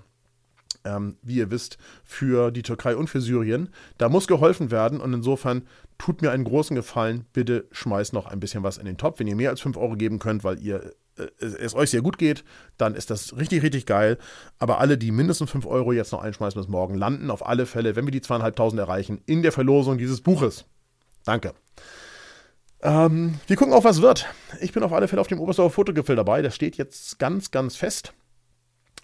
ähm, 0.86 1.18
wie 1.22 1.36
ihr 1.36 1.52
wisst, 1.52 1.78
für 2.04 2.52
die 2.52 2.64
Türkei 2.64 2.96
und 2.96 3.10
für 3.10 3.22
Syrien. 3.22 3.70
Da 3.98 4.10
muss 4.10 4.28
geholfen 4.28 4.72
werden 4.72 5.00
und 5.00 5.14
insofern 5.14 5.64
tut 5.98 6.22
mir 6.22 6.32
einen 6.32 6.44
großen 6.44 6.76
Gefallen, 6.76 7.26
bitte 7.34 7.68
schmeißt 7.72 8.14
noch 8.14 8.26
ein 8.26 8.40
bisschen 8.40 8.64
was 8.64 8.78
in 8.78 8.86
den 8.86 8.98
Topf. 8.98 9.20
Wenn 9.20 9.28
ihr 9.28 9.36
mehr 9.36 9.52
als 9.52 9.62
5 9.62 9.78
Euro 9.78 9.96
geben 9.96 10.20
könnt, 10.20 10.44
weil 10.44 10.60
ihr 10.60 10.94
äh, 11.18 11.28
es 11.40 11.76
euch 11.76 11.92
sehr 11.92 12.02
gut 12.02 12.18
geht, 12.18 12.44
dann 12.78 12.96
ist 12.96 13.10
das 13.10 13.38
richtig, 13.38 13.64
richtig 13.64 13.86
geil. 13.86 14.18
Aber 14.58 14.80
alle, 14.80 14.98
die 14.98 15.12
mindestens 15.12 15.52
5 15.52 15.66
Euro 15.66 15.92
jetzt 15.92 16.12
noch 16.12 16.22
einschmeißen 16.22 16.60
bis 16.60 16.70
morgen, 16.70 16.96
landen 16.96 17.30
auf 17.30 17.46
alle 17.46 17.66
Fälle, 17.66 17.96
wenn 17.96 18.06
wir 18.06 18.12
die 18.12 18.22
zweieinhalbtausend 18.22 18.80
erreichen, 18.80 19.22
in 19.26 19.42
der 19.44 19.52
Verlosung 19.52 19.98
dieses 19.98 20.22
Buches. 20.22 20.66
Danke. 21.24 21.54
Ähm, 22.82 23.36
wir 23.46 23.56
gucken 23.56 23.74
auf, 23.74 23.84
was 23.84 24.02
wird. 24.02 24.26
Ich 24.60 24.72
bin 24.72 24.82
auf 24.84 24.94
alle 24.94 25.08
Fälle 25.08 25.22
auf 25.22 25.28
dem 25.28 25.40
Oberstdorfer 25.40 25.76
Fotogipfel 25.76 26.16
dabei. 26.16 26.42
Das 26.42 26.56
steht 26.56 26.78
jetzt 26.78 27.20
ganz, 27.20 27.52
ganz 27.52 27.76
fest. 27.76 28.14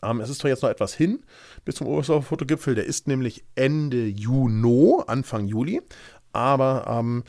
Ähm, 0.04 0.22
es 0.22 0.30
ist 0.30 0.40
zwar 0.40 0.50
jetzt 0.50 0.64
noch 0.64 0.70
etwas 0.70 0.94
hin 0.94 1.24
bis 1.66 1.76
zum 1.76 1.88
Oberstdorfer 1.88 2.28
Fotogipfel, 2.28 2.76
der 2.76 2.86
ist 2.86 3.08
nämlich 3.08 3.44
Ende 3.56 4.06
Juni, 4.06 5.02
Anfang 5.08 5.48
Juli. 5.48 5.82
Aber 6.34 6.86
ähm, 6.88 7.24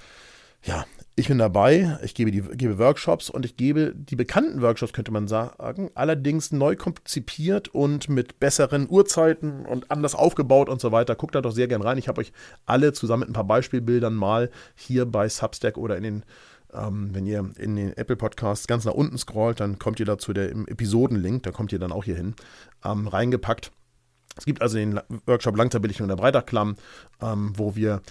ja, 0.63 0.85
ich 1.19 1.29
bin 1.29 1.39
dabei, 1.39 1.99
ich 2.03 2.15
gebe, 2.15 2.31
die, 2.31 2.43
gebe 2.43 2.79
Workshops 2.79 3.29
und 3.29 3.45
ich 3.45 3.57
gebe 3.57 3.93
die 3.95 4.15
bekannten 4.15 4.63
Workshops, 4.63 4.93
könnte 4.93 5.11
man 5.11 5.27
sagen, 5.27 5.91
allerdings 5.95 6.53
neu 6.53 6.77
konzipiert 6.77 7.69
und 7.69 8.09
mit 8.09 8.39
besseren 8.39 8.89
Uhrzeiten 8.89 9.67
und 9.67 9.91
anders 9.91 10.15
aufgebaut 10.15 10.69
und 10.69 10.81
so 10.81 10.93
weiter. 10.93 11.17
Guckt 11.17 11.35
da 11.35 11.41
doch 11.41 11.51
sehr 11.51 11.67
gern 11.67 11.83
rein. 11.83 11.99
Ich 11.99 12.07
habe 12.07 12.21
euch 12.21 12.33
alle 12.67 12.93
zusammen 12.93 13.21
mit 13.21 13.31
ein 13.31 13.33
paar 13.33 13.45
Beispielbildern 13.45 14.15
mal 14.15 14.51
hier 14.77 15.07
bei 15.07 15.29
Substack 15.29 15.77
oder 15.77 15.97
in 15.97 16.05
den 16.05 16.25
ähm, 16.73 17.15
wenn 17.15 17.27
ihr 17.27 17.51
in 17.59 17.77
den 17.77 17.97
Apple 17.97 18.17
Podcasts 18.17 18.67
ganz 18.67 18.85
nach 18.85 18.95
unten 18.95 19.19
scrollt, 19.19 19.61
dann 19.61 19.79
kommt 19.79 20.01
ihr 20.01 20.07
dazu 20.07 20.33
der 20.33 20.51
im 20.51 20.67
Episodenlink, 20.67 21.43
da 21.43 21.51
kommt 21.51 21.73
ihr 21.73 21.79
dann 21.79 21.93
auch 21.93 22.05
hier 22.05 22.17
hin, 22.17 22.35
ähm, 22.85 23.09
reingepackt. 23.09 23.73
Es 24.37 24.45
gibt 24.45 24.63
also 24.63 24.77
den 24.77 25.01
Workshop 25.27 25.57
Langzeitbelichtung 25.57 26.09
der 26.09 26.17
Breitachklamm, 26.17 26.77
ähm, 27.21 27.53
wo 27.57 27.75
wir 27.75 28.03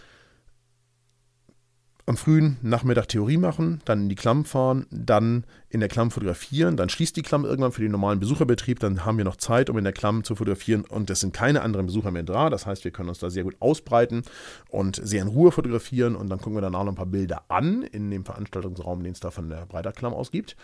am 2.08 2.16
frühen 2.16 2.56
Nachmittag 2.62 3.10
Theorie 3.10 3.36
machen, 3.36 3.82
dann 3.84 4.04
in 4.04 4.10
die 4.10 4.16
Klamm 4.16 4.46
fahren, 4.46 4.86
dann 4.90 5.44
in 5.70 5.82
der 5.82 5.90
Klamm 5.90 6.10
fotografieren, 6.10 6.78
dann 6.78 6.88
schließt 6.88 7.18
die 7.18 7.22
Klamm 7.22 7.44
irgendwann 7.44 7.74
für 7.74 7.82
den 7.82 7.92
normalen 7.92 8.22
Besucherbetrieb, 8.22 8.80
dann 8.80 9.04
haben 9.04 9.18
wir 9.18 9.26
noch 9.26 9.36
Zeit, 9.36 9.70
um 9.70 9.78
in 9.78 9.84
der 9.84 9.92
Klamm 9.92 10.24
zu 10.24 10.38
fotografieren 10.38 10.86
und 10.86 11.10
es 11.10 11.20
sind 11.20 11.34
keine 11.34 11.62
anderen 11.62 11.88
Besucher 11.88 12.12
mehr 12.12 12.24
da. 12.24 12.50
Das 12.50 12.66
heißt, 12.66 12.86
wir 12.86 12.92
können 12.92 13.10
uns 13.10 13.20
da 13.20 13.30
sehr 13.30 13.44
gut 13.44 13.58
ausbreiten 13.60 14.24
und 14.70 15.02
sehr 15.04 15.22
in 15.22 15.28
Ruhe 15.28 15.52
fotografieren 15.52 16.16
und 16.16 16.30
dann 16.30 16.40
gucken 16.40 16.56
wir 16.56 16.62
danach 16.62 16.86
noch 16.86 16.94
ein 16.94 16.96
paar 16.96 17.06
Bilder 17.06 17.44
an 17.50 17.84
in 17.84 18.10
dem 18.10 18.24
Veranstaltungsraum, 18.24 19.04
den 19.04 19.12
es 19.12 19.20
da 19.20 19.30
von 19.30 19.50
der 19.50 19.66
Breiterklamm 19.66 20.14
aus 20.14 20.32
gibt. 20.32 20.56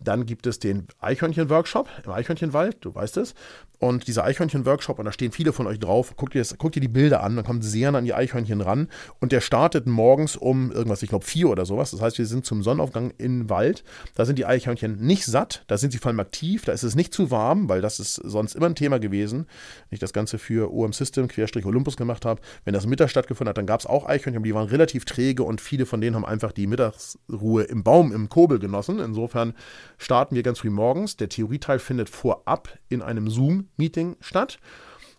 Dann 0.00 0.26
gibt 0.26 0.46
es 0.46 0.58
den 0.58 0.86
Eichhörnchen-Workshop 1.00 1.88
im 2.04 2.12
Eichhörnchenwald, 2.12 2.76
du 2.80 2.94
weißt 2.94 3.16
es. 3.16 3.34
Und 3.80 4.08
dieser 4.08 4.24
Eichhörnchen-Workshop, 4.24 4.98
und 4.98 5.04
da 5.04 5.12
stehen 5.12 5.30
viele 5.30 5.52
von 5.52 5.68
euch 5.68 5.78
drauf, 5.78 6.16
guckt 6.16 6.34
ihr, 6.34 6.44
guckt 6.58 6.74
ihr 6.76 6.82
die 6.82 6.88
Bilder 6.88 7.22
an, 7.22 7.36
dann 7.36 7.44
kommt 7.44 7.62
sehr 7.62 7.94
an 7.94 8.04
die 8.04 8.12
Eichhörnchen 8.12 8.60
ran. 8.60 8.88
Und 9.20 9.30
der 9.30 9.40
startet 9.40 9.86
morgens 9.86 10.36
um 10.36 10.72
irgendwas, 10.72 11.02
ich 11.02 11.08
glaube 11.08 11.24
vier 11.24 11.48
oder 11.48 11.64
sowas. 11.64 11.92
Das 11.92 12.00
heißt, 12.00 12.18
wir 12.18 12.26
sind 12.26 12.44
zum 12.44 12.64
Sonnenaufgang 12.64 13.12
im 13.18 13.48
Wald. 13.48 13.84
Da 14.16 14.24
sind 14.24 14.38
die 14.38 14.46
Eichhörnchen 14.46 14.96
nicht 14.98 15.24
satt, 15.26 15.64
da 15.68 15.78
sind 15.78 15.92
sie 15.92 15.98
vor 15.98 16.08
allem 16.08 16.18
aktiv, 16.18 16.64
da 16.64 16.72
ist 16.72 16.82
es 16.82 16.96
nicht 16.96 17.14
zu 17.14 17.30
warm, 17.30 17.68
weil 17.68 17.80
das 17.80 18.00
ist 18.00 18.14
sonst 18.14 18.56
immer 18.56 18.66
ein 18.66 18.74
Thema 18.74 18.98
gewesen. 18.98 19.46
Wenn 19.88 19.96
ich 19.96 20.00
das 20.00 20.12
Ganze 20.12 20.38
für 20.38 20.72
OM 20.72 20.92
System, 20.92 21.28
Querstrich 21.28 21.64
Olympus 21.64 21.96
gemacht 21.96 22.24
habe, 22.24 22.40
wenn 22.64 22.74
das 22.74 22.86
Mittag 22.86 23.10
stattgefunden 23.10 23.50
hat, 23.50 23.58
dann 23.58 23.66
gab 23.66 23.78
es 23.78 23.86
auch 23.86 24.06
Eichhörnchen, 24.06 24.42
die 24.42 24.54
waren 24.54 24.68
relativ 24.68 25.04
träge 25.04 25.44
und 25.44 25.60
viele 25.60 25.86
von 25.86 26.00
denen 26.00 26.16
haben 26.16 26.24
einfach 26.24 26.50
die 26.50 26.66
Mittagsruhe 26.66 27.62
im 27.62 27.84
Baum, 27.84 28.12
im 28.12 28.28
Kobel 28.28 28.58
genossen. 28.58 28.98
Insofern 28.98 29.54
starten 29.98 30.34
wir 30.34 30.42
ganz 30.42 30.60
früh 30.60 30.70
morgens. 30.70 31.16
Der 31.16 31.28
Theorieteil 31.28 31.78
findet 31.78 32.08
vorab 32.08 32.78
in 32.88 33.02
einem 33.02 33.28
Zoom-Meeting 33.28 34.16
statt. 34.20 34.58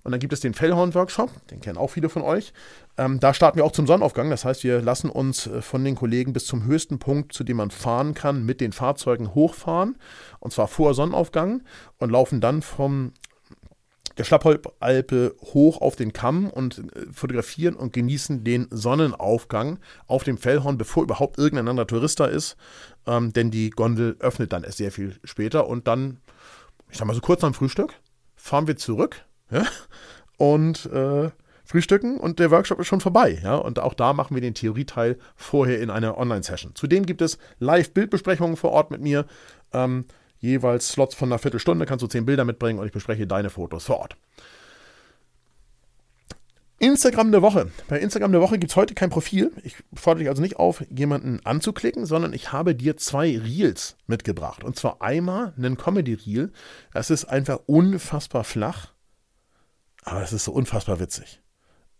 Und 0.03 0.11
dann 0.11 0.19
gibt 0.19 0.33
es 0.33 0.39
den 0.39 0.53
Fellhorn-Workshop, 0.53 1.29
den 1.49 1.59
kennen 1.59 1.77
auch 1.77 1.89
viele 1.89 2.09
von 2.09 2.21
euch. 2.21 2.53
Ähm, 2.97 3.19
da 3.19 3.33
starten 3.33 3.57
wir 3.57 3.65
auch 3.65 3.73
zum 3.73 3.85
Sonnenaufgang. 3.85 4.29
Das 4.29 4.45
heißt, 4.45 4.63
wir 4.63 4.81
lassen 4.81 5.09
uns 5.09 5.47
äh, 5.47 5.61
von 5.61 5.83
den 5.83 5.95
Kollegen 5.95 6.33
bis 6.33 6.45
zum 6.45 6.63
höchsten 6.63 6.99
Punkt, 6.99 7.33
zu 7.33 7.43
dem 7.43 7.57
man 7.57 7.69
fahren 7.69 8.13
kann, 8.13 8.45
mit 8.45 8.61
den 8.61 8.71
Fahrzeugen 8.71 9.35
hochfahren. 9.35 9.97
Und 10.39 10.53
zwar 10.53 10.67
vor 10.67 10.93
Sonnenaufgang 10.93 11.63
und 11.97 12.11
laufen 12.11 12.39
dann 12.39 12.61
vom 12.61 13.11
der 14.19 14.25
Schlappalpe 14.25 15.35
hoch 15.53 15.81
auf 15.81 15.95
den 15.95 16.11
Kamm 16.11 16.49
und 16.49 16.79
äh, 16.79 17.05
fotografieren 17.11 17.75
und 17.75 17.93
genießen 17.93 18.43
den 18.43 18.67
Sonnenaufgang 18.69 19.79
auf 20.07 20.23
dem 20.23 20.37
Fellhorn, 20.37 20.77
bevor 20.77 21.03
überhaupt 21.03 21.37
irgendein 21.37 21.69
anderer 21.69 21.87
Tourist 21.87 22.19
da 22.19 22.25
ist. 22.25 22.57
Ähm, 23.09 23.33
denn 23.33 23.49
die 23.49 23.71
Gondel 23.71 24.15
öffnet 24.19 24.53
dann 24.53 24.63
erst 24.63 24.77
sehr 24.77 24.91
viel 24.91 25.19
später 25.23 25.67
und 25.67 25.87
dann, 25.87 26.19
ich 26.91 26.97
sag 26.97 27.07
mal 27.07 27.15
so 27.15 27.21
kurz 27.21 27.41
dem 27.41 27.55
Frühstück, 27.55 27.95
fahren 28.35 28.67
wir 28.67 28.77
zurück 28.77 29.25
ja, 29.49 29.65
und 30.37 30.85
äh, 30.85 31.31
frühstücken 31.65 32.19
und 32.19 32.37
der 32.37 32.51
Workshop 32.51 32.79
ist 32.79 32.85
schon 32.85 33.01
vorbei. 33.01 33.39
Ja? 33.43 33.55
Und 33.55 33.79
auch 33.79 33.95
da 33.95 34.13
machen 34.13 34.35
wir 34.35 34.41
den 34.41 34.53
Theorieteil 34.53 35.17
vorher 35.35 35.81
in 35.81 35.89
einer 35.89 36.19
Online-Session. 36.19 36.75
Zudem 36.75 37.07
gibt 37.07 37.23
es 37.23 37.39
Live-Bildbesprechungen 37.57 38.57
vor 38.57 38.71
Ort 38.71 38.91
mit 38.91 39.01
mir. 39.01 39.25
Ähm, 39.73 40.05
jeweils 40.37 40.89
Slots 40.89 41.15
von 41.15 41.29
einer 41.29 41.39
Viertelstunde, 41.39 41.87
kannst 41.87 42.03
du 42.03 42.07
zehn 42.07 42.27
Bilder 42.27 42.45
mitbringen 42.45 42.77
und 42.77 42.85
ich 42.85 42.91
bespreche 42.91 43.25
deine 43.25 43.49
Fotos 43.49 43.85
vor 43.85 43.97
Ort. 43.97 44.17
Instagram 46.79 47.31
der 47.31 47.41
Woche. 47.41 47.71
Bei 47.87 47.99
Instagram 47.99 48.31
der 48.31 48.41
Woche 48.41 48.57
gibt 48.57 48.71
es 48.71 48.75
heute 48.75 48.93
kein 48.93 49.09
Profil. 49.09 49.51
Ich 49.63 49.75
fordere 49.93 50.19
dich 50.19 50.29
also 50.29 50.41
nicht 50.41 50.55
auf, 50.55 50.83
jemanden 50.89 51.45
anzuklicken, 51.45 52.05
sondern 52.05 52.33
ich 52.33 52.53
habe 52.53 52.73
dir 52.73 52.95
zwei 52.95 53.37
Reels 53.37 53.97
mitgebracht. 54.07 54.63
Und 54.63 54.77
zwar 54.77 55.01
einmal 55.01 55.53
einen 55.57 55.77
Comedy-Reel. 55.77 56.51
Es 56.93 57.09
ist 57.09 57.25
einfach 57.25 57.59
unfassbar 57.65 58.45
flach, 58.45 58.93
aber 60.03 60.23
es 60.23 60.31
ist 60.31 60.45
so 60.45 60.53
unfassbar 60.53 60.99
witzig. 60.99 61.41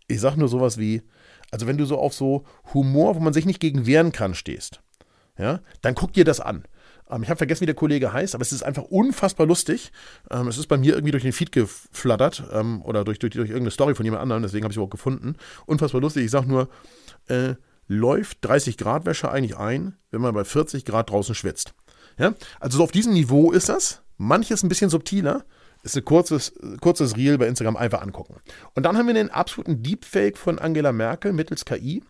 Ich 0.07 0.21
sage 0.21 0.39
nur 0.39 0.47
sowas 0.47 0.77
wie, 0.77 1.03
also 1.51 1.67
wenn 1.67 1.77
du 1.77 1.85
so 1.85 1.97
auf 1.97 2.13
so 2.13 2.45
Humor, 2.73 3.15
wo 3.15 3.19
man 3.19 3.33
sich 3.33 3.45
nicht 3.45 3.59
gegen 3.59 3.85
wehren 3.85 4.11
kann, 4.11 4.33
stehst, 4.33 4.81
ja, 5.37 5.59
dann 5.81 5.95
guck 5.95 6.13
dir 6.13 6.23
das 6.23 6.39
an. 6.39 6.63
Ähm, 7.09 7.23
ich 7.23 7.29
habe 7.29 7.37
vergessen, 7.37 7.61
wie 7.61 7.65
der 7.65 7.75
Kollege 7.75 8.13
heißt, 8.13 8.35
aber 8.35 8.41
es 8.41 8.51
ist 8.51 8.63
einfach 8.63 8.83
unfassbar 8.83 9.47
lustig. 9.47 9.91
Ähm, 10.29 10.47
es 10.47 10.57
ist 10.57 10.67
bei 10.67 10.77
mir 10.77 10.93
irgendwie 10.93 11.11
durch 11.11 11.23
den 11.23 11.33
Feed 11.33 11.51
geflattert 11.51 12.43
ähm, 12.51 12.81
oder 12.83 13.03
durch, 13.03 13.19
durch, 13.19 13.33
durch 13.33 13.49
irgendeine 13.49 13.71
Story 13.71 13.95
von 13.95 14.05
jemand 14.05 14.21
anderem, 14.21 14.43
deswegen 14.43 14.63
habe 14.63 14.71
ich 14.71 14.77
es 14.77 14.83
auch 14.83 14.89
gefunden. 14.89 15.35
Unfassbar 15.65 16.01
lustig. 16.01 16.25
Ich 16.25 16.31
sage 16.31 16.47
nur, 16.47 16.69
äh, 17.27 17.55
läuft 17.87 18.45
30 18.45 18.77
Grad 18.77 19.05
Wäsche 19.05 19.31
eigentlich 19.31 19.57
ein, 19.57 19.95
wenn 20.11 20.21
man 20.21 20.33
bei 20.33 20.43
40 20.43 20.85
Grad 20.85 21.09
draußen 21.09 21.35
schwitzt. 21.35 21.73
Ja? 22.17 22.33
Also 22.59 22.77
so 22.77 22.83
auf 22.83 22.91
diesem 22.91 23.13
Niveau 23.13 23.51
ist 23.51 23.69
das. 23.69 24.03
Manches 24.17 24.63
ein 24.63 24.69
bisschen 24.69 24.89
subtiler. 24.89 25.43
Ist 25.81 25.95
ein 25.95 26.03
kurzes, 26.03 26.53
kurzes 26.81 27.15
Reel 27.15 27.37
bei 27.37 27.47
Instagram 27.47 27.77
einfach 27.77 28.01
angucken. 28.01 28.35
Und 28.75 28.85
dann 28.85 28.97
haben 28.97 29.07
wir 29.07 29.13
den 29.13 29.29
absoluten 29.29 29.81
Deepfake 29.81 30.37
von 30.37 30.59
Angela 30.59 30.91
Merkel 30.91 31.31
mittels 31.31 31.63
KI. 31.63 32.03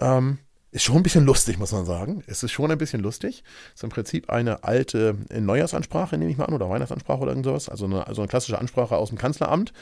Ähm, 0.00 0.38
ist 0.70 0.82
schon 0.82 0.96
ein 0.96 1.02
bisschen 1.02 1.24
lustig, 1.24 1.58
muss 1.58 1.72
man 1.72 1.86
sagen. 1.86 2.22
Es 2.26 2.42
ist 2.42 2.52
schon 2.52 2.70
ein 2.70 2.76
bisschen 2.76 3.00
lustig. 3.00 3.42
Ist 3.74 3.84
im 3.84 3.88
Prinzip 3.88 4.28
eine 4.28 4.64
alte 4.64 5.16
Neujahrsansprache, 5.32 6.18
nehme 6.18 6.30
ich 6.30 6.36
mal 6.36 6.44
an, 6.44 6.52
oder 6.52 6.68
Weihnachtsansprache 6.68 7.20
oder 7.20 7.32
irgendwas. 7.32 7.70
Also 7.70 7.86
eine, 7.86 8.06
also 8.06 8.20
eine 8.20 8.28
klassische 8.28 8.58
Ansprache 8.58 8.96
aus 8.96 9.08
dem 9.08 9.16
Kanzleramt, 9.16 9.72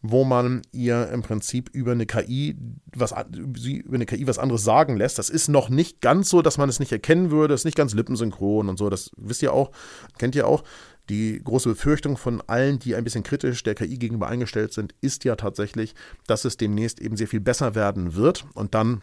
wo 0.00 0.24
man 0.24 0.62
ihr 0.72 1.10
im 1.10 1.20
Prinzip 1.20 1.68
über 1.74 1.92
eine 1.92 2.06
KI 2.06 2.56
was, 2.96 3.14
über 3.34 3.94
eine 3.94 4.06
KI 4.06 4.26
was 4.26 4.38
anderes 4.38 4.64
sagen 4.64 4.96
lässt. 4.96 5.18
Das 5.18 5.28
ist 5.28 5.48
noch 5.48 5.68
nicht 5.68 6.00
ganz 6.00 6.30
so, 6.30 6.40
dass 6.40 6.56
man 6.56 6.70
es 6.70 6.80
nicht 6.80 6.92
erkennen 6.92 7.30
würde. 7.30 7.52
Es 7.52 7.60
ist 7.62 7.66
nicht 7.66 7.76
ganz 7.76 7.92
lippensynchron 7.92 8.70
und 8.70 8.78
so. 8.78 8.88
Das 8.88 9.10
wisst 9.18 9.42
ihr 9.42 9.52
auch, 9.52 9.72
kennt 10.18 10.34
ihr 10.34 10.46
auch. 10.46 10.64
Die 11.10 11.42
große 11.42 11.70
Befürchtung 11.70 12.16
von 12.16 12.40
allen, 12.46 12.78
die 12.78 12.94
ein 12.94 13.04
bisschen 13.04 13.24
kritisch 13.24 13.62
der 13.62 13.74
KI 13.74 13.98
gegenüber 13.98 14.28
eingestellt 14.28 14.72
sind, 14.72 14.94
ist 15.00 15.24
ja 15.24 15.34
tatsächlich, 15.36 15.94
dass 16.26 16.44
es 16.44 16.56
demnächst 16.56 17.00
eben 17.00 17.16
sehr 17.16 17.26
viel 17.26 17.40
besser 17.40 17.74
werden 17.74 18.14
wird 18.14 18.46
und 18.54 18.74
dann 18.74 19.02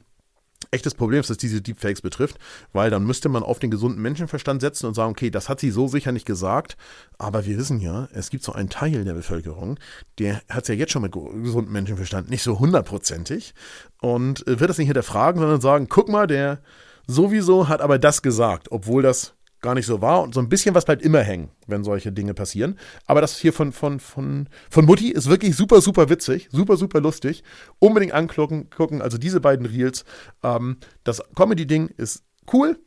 echtes 0.72 0.94
Problem 0.96 1.22
ist, 1.22 1.30
dass 1.30 1.38
diese 1.38 1.62
Deepfakes 1.62 2.02
betrifft, 2.02 2.38
weil 2.74 2.90
dann 2.90 3.06
müsste 3.06 3.30
man 3.30 3.44
auf 3.44 3.60
den 3.60 3.72
gesunden 3.72 4.02
Menschenverstand 4.02 4.62
setzen 4.62 4.86
und 4.88 4.94
sagen, 4.94 5.12
okay, 5.12 5.30
das 5.30 5.50
hat 5.50 5.60
sie 5.60 5.72
so 5.72 5.88
sicher 5.88 6.12
nicht 6.12 6.26
gesagt, 6.26 6.78
aber 7.18 7.46
wir 7.46 7.58
wissen 7.58 7.80
ja, 7.80 8.08
es 8.14 8.30
gibt 8.30 8.44
so 8.44 8.54
einen 8.54 8.70
Teil 8.70 9.04
der 9.04 9.14
Bevölkerung, 9.14 9.80
der 10.20 10.42
hat 10.50 10.64
es 10.64 10.68
ja 10.70 10.76
jetzt 10.76 10.92
schon 10.92 11.02
mit 11.02 11.14
gesundem 11.14 11.74
Menschenverstand 11.74 12.30
nicht 12.30 12.44
so 12.44 12.60
hundertprozentig 12.60 13.54
und 14.02 14.46
äh, 14.48 14.60
wird 14.60 14.70
das 14.70 14.78
nicht 14.78 14.88
hinterfragen, 14.88 15.40
sondern 15.40 15.62
sagen, 15.62 15.88
guck 15.90 16.10
mal, 16.10 16.28
der 16.28 16.60
sowieso 17.08 17.68
hat 17.68 17.82
aber 17.82 18.00
das 18.00 18.22
gesagt, 18.22 18.72
obwohl 18.72 19.02
das 19.02 19.37
gar 19.68 19.76
nicht 19.76 19.86
so 19.86 20.02
war. 20.02 20.22
Und 20.22 20.34
so 20.34 20.40
ein 20.40 20.48
bisschen 20.48 20.74
was 20.76 20.86
bleibt 20.86 21.02
immer 21.02 21.20
hängen, 21.20 21.50
wenn 21.68 21.84
solche 21.84 22.14
Dinge 22.14 22.34
passieren. 22.34 22.80
Aber 23.06 23.20
das 23.20 23.38
hier 23.38 23.52
von, 23.52 23.74
von, 23.74 24.00
von, 24.00 24.48
von 24.70 24.86
Mutti 24.86 25.12
ist 25.12 25.30
wirklich 25.30 25.58
super, 25.58 25.82
super 25.82 26.10
witzig, 26.10 26.48
super, 26.54 26.78
super 26.78 27.02
lustig. 27.02 27.44
Unbedingt 27.78 28.14
angucken, 28.14 28.70
gucken. 28.70 29.02
also 29.02 29.18
diese 29.18 29.42
beiden 29.42 29.66
Reels. 29.66 30.06
Ähm, 30.42 30.78
das 31.04 31.22
Comedy-Ding 31.36 31.90
ist 31.98 32.24
cool. 32.54 32.80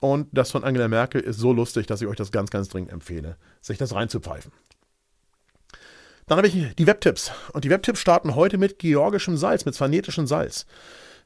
Und 0.00 0.28
das 0.32 0.50
von 0.50 0.64
Angela 0.64 0.88
Merkel 0.88 1.20
ist 1.20 1.36
so 1.36 1.52
lustig, 1.52 1.86
dass 1.86 2.00
ich 2.00 2.08
euch 2.08 2.16
das 2.16 2.32
ganz, 2.32 2.48
ganz 2.48 2.70
dringend 2.70 2.92
empfehle, 2.92 3.36
sich 3.60 3.76
das 3.76 3.94
reinzupfeifen. 3.94 4.52
Dann 6.26 6.38
habe 6.38 6.48
ich 6.48 6.74
die 6.76 6.86
Webtipps. 6.86 7.30
Und 7.52 7.64
die 7.64 7.70
Webtipps 7.70 8.00
starten 8.00 8.34
heute 8.34 8.56
mit 8.56 8.78
georgischem 8.78 9.36
Salz, 9.36 9.66
mit 9.66 9.74
svanetischem 9.74 10.26
Salz. 10.26 10.64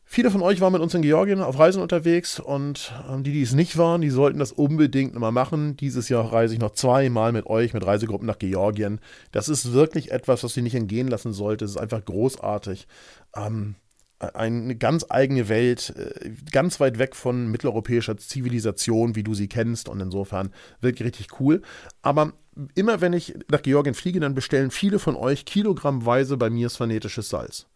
Viele 0.09 0.31
von 0.31 0.41
euch 0.41 0.61
waren 0.61 0.73
mit 0.73 0.81
uns 0.81 0.95
in 0.95 1.03
Georgien 1.03 1.41
auf 1.41 1.59
Reisen 1.59 1.83
unterwegs 1.83 2.39
und 2.39 2.95
ähm, 3.11 3.25
die, 3.25 3.33
die 3.33 3.43
es 3.43 3.55
nicht 3.55 3.77
waren, 3.77 4.01
die 4.01 4.09
sollten 4.09 4.39
das 4.39 4.53
unbedingt 4.53 5.15
nochmal 5.15 5.33
machen. 5.33 5.77
Dieses 5.77 6.09
Jahr 6.09 6.33
reise 6.33 6.55
ich 6.55 6.61
noch 6.61 6.71
zweimal 6.71 7.33
mit 7.33 7.47
euch, 7.47 7.75
mit 7.75 7.85
Reisegruppen 7.85 8.27
nach 8.27 8.39
Georgien. 8.39 9.01
Das 9.33 9.49
ist 9.49 9.73
wirklich 9.73 10.13
etwas, 10.13 10.45
was 10.45 10.57
ihr 10.57 10.63
nicht 10.63 10.77
entgehen 10.77 11.09
lassen 11.09 11.33
sollte. 11.33 11.65
Es 11.65 11.73
ist 11.73 11.77
einfach 11.77 12.05
großartig. 12.05 12.87
Ähm, 13.35 13.75
eine 14.21 14.77
ganz 14.77 15.05
eigene 15.09 15.49
Welt, 15.49 15.93
äh, 15.97 16.31
ganz 16.53 16.79
weit 16.79 16.99
weg 16.99 17.17
von 17.17 17.49
mitteleuropäischer 17.49 18.17
Zivilisation, 18.17 19.17
wie 19.17 19.25
du 19.25 19.35
sie 19.35 19.49
kennst 19.49 19.89
und 19.89 20.01
insofern 20.01 20.51
wirklich 20.81 21.07
richtig 21.07 21.41
cool. 21.41 21.63
Aber 22.01 22.33
immer 22.77 23.01
wenn 23.01 23.13
ich 23.13 23.35
nach 23.51 23.61
Georgien 23.61 23.95
fliege, 23.95 24.21
dann 24.21 24.35
bestellen 24.35 24.71
viele 24.71 25.01
von 25.01 25.17
euch 25.17 25.45
kilogrammweise 25.45 26.37
bei 26.37 26.49
mir 26.49 26.71
svanetisches 26.71 27.29
Salz. 27.29 27.67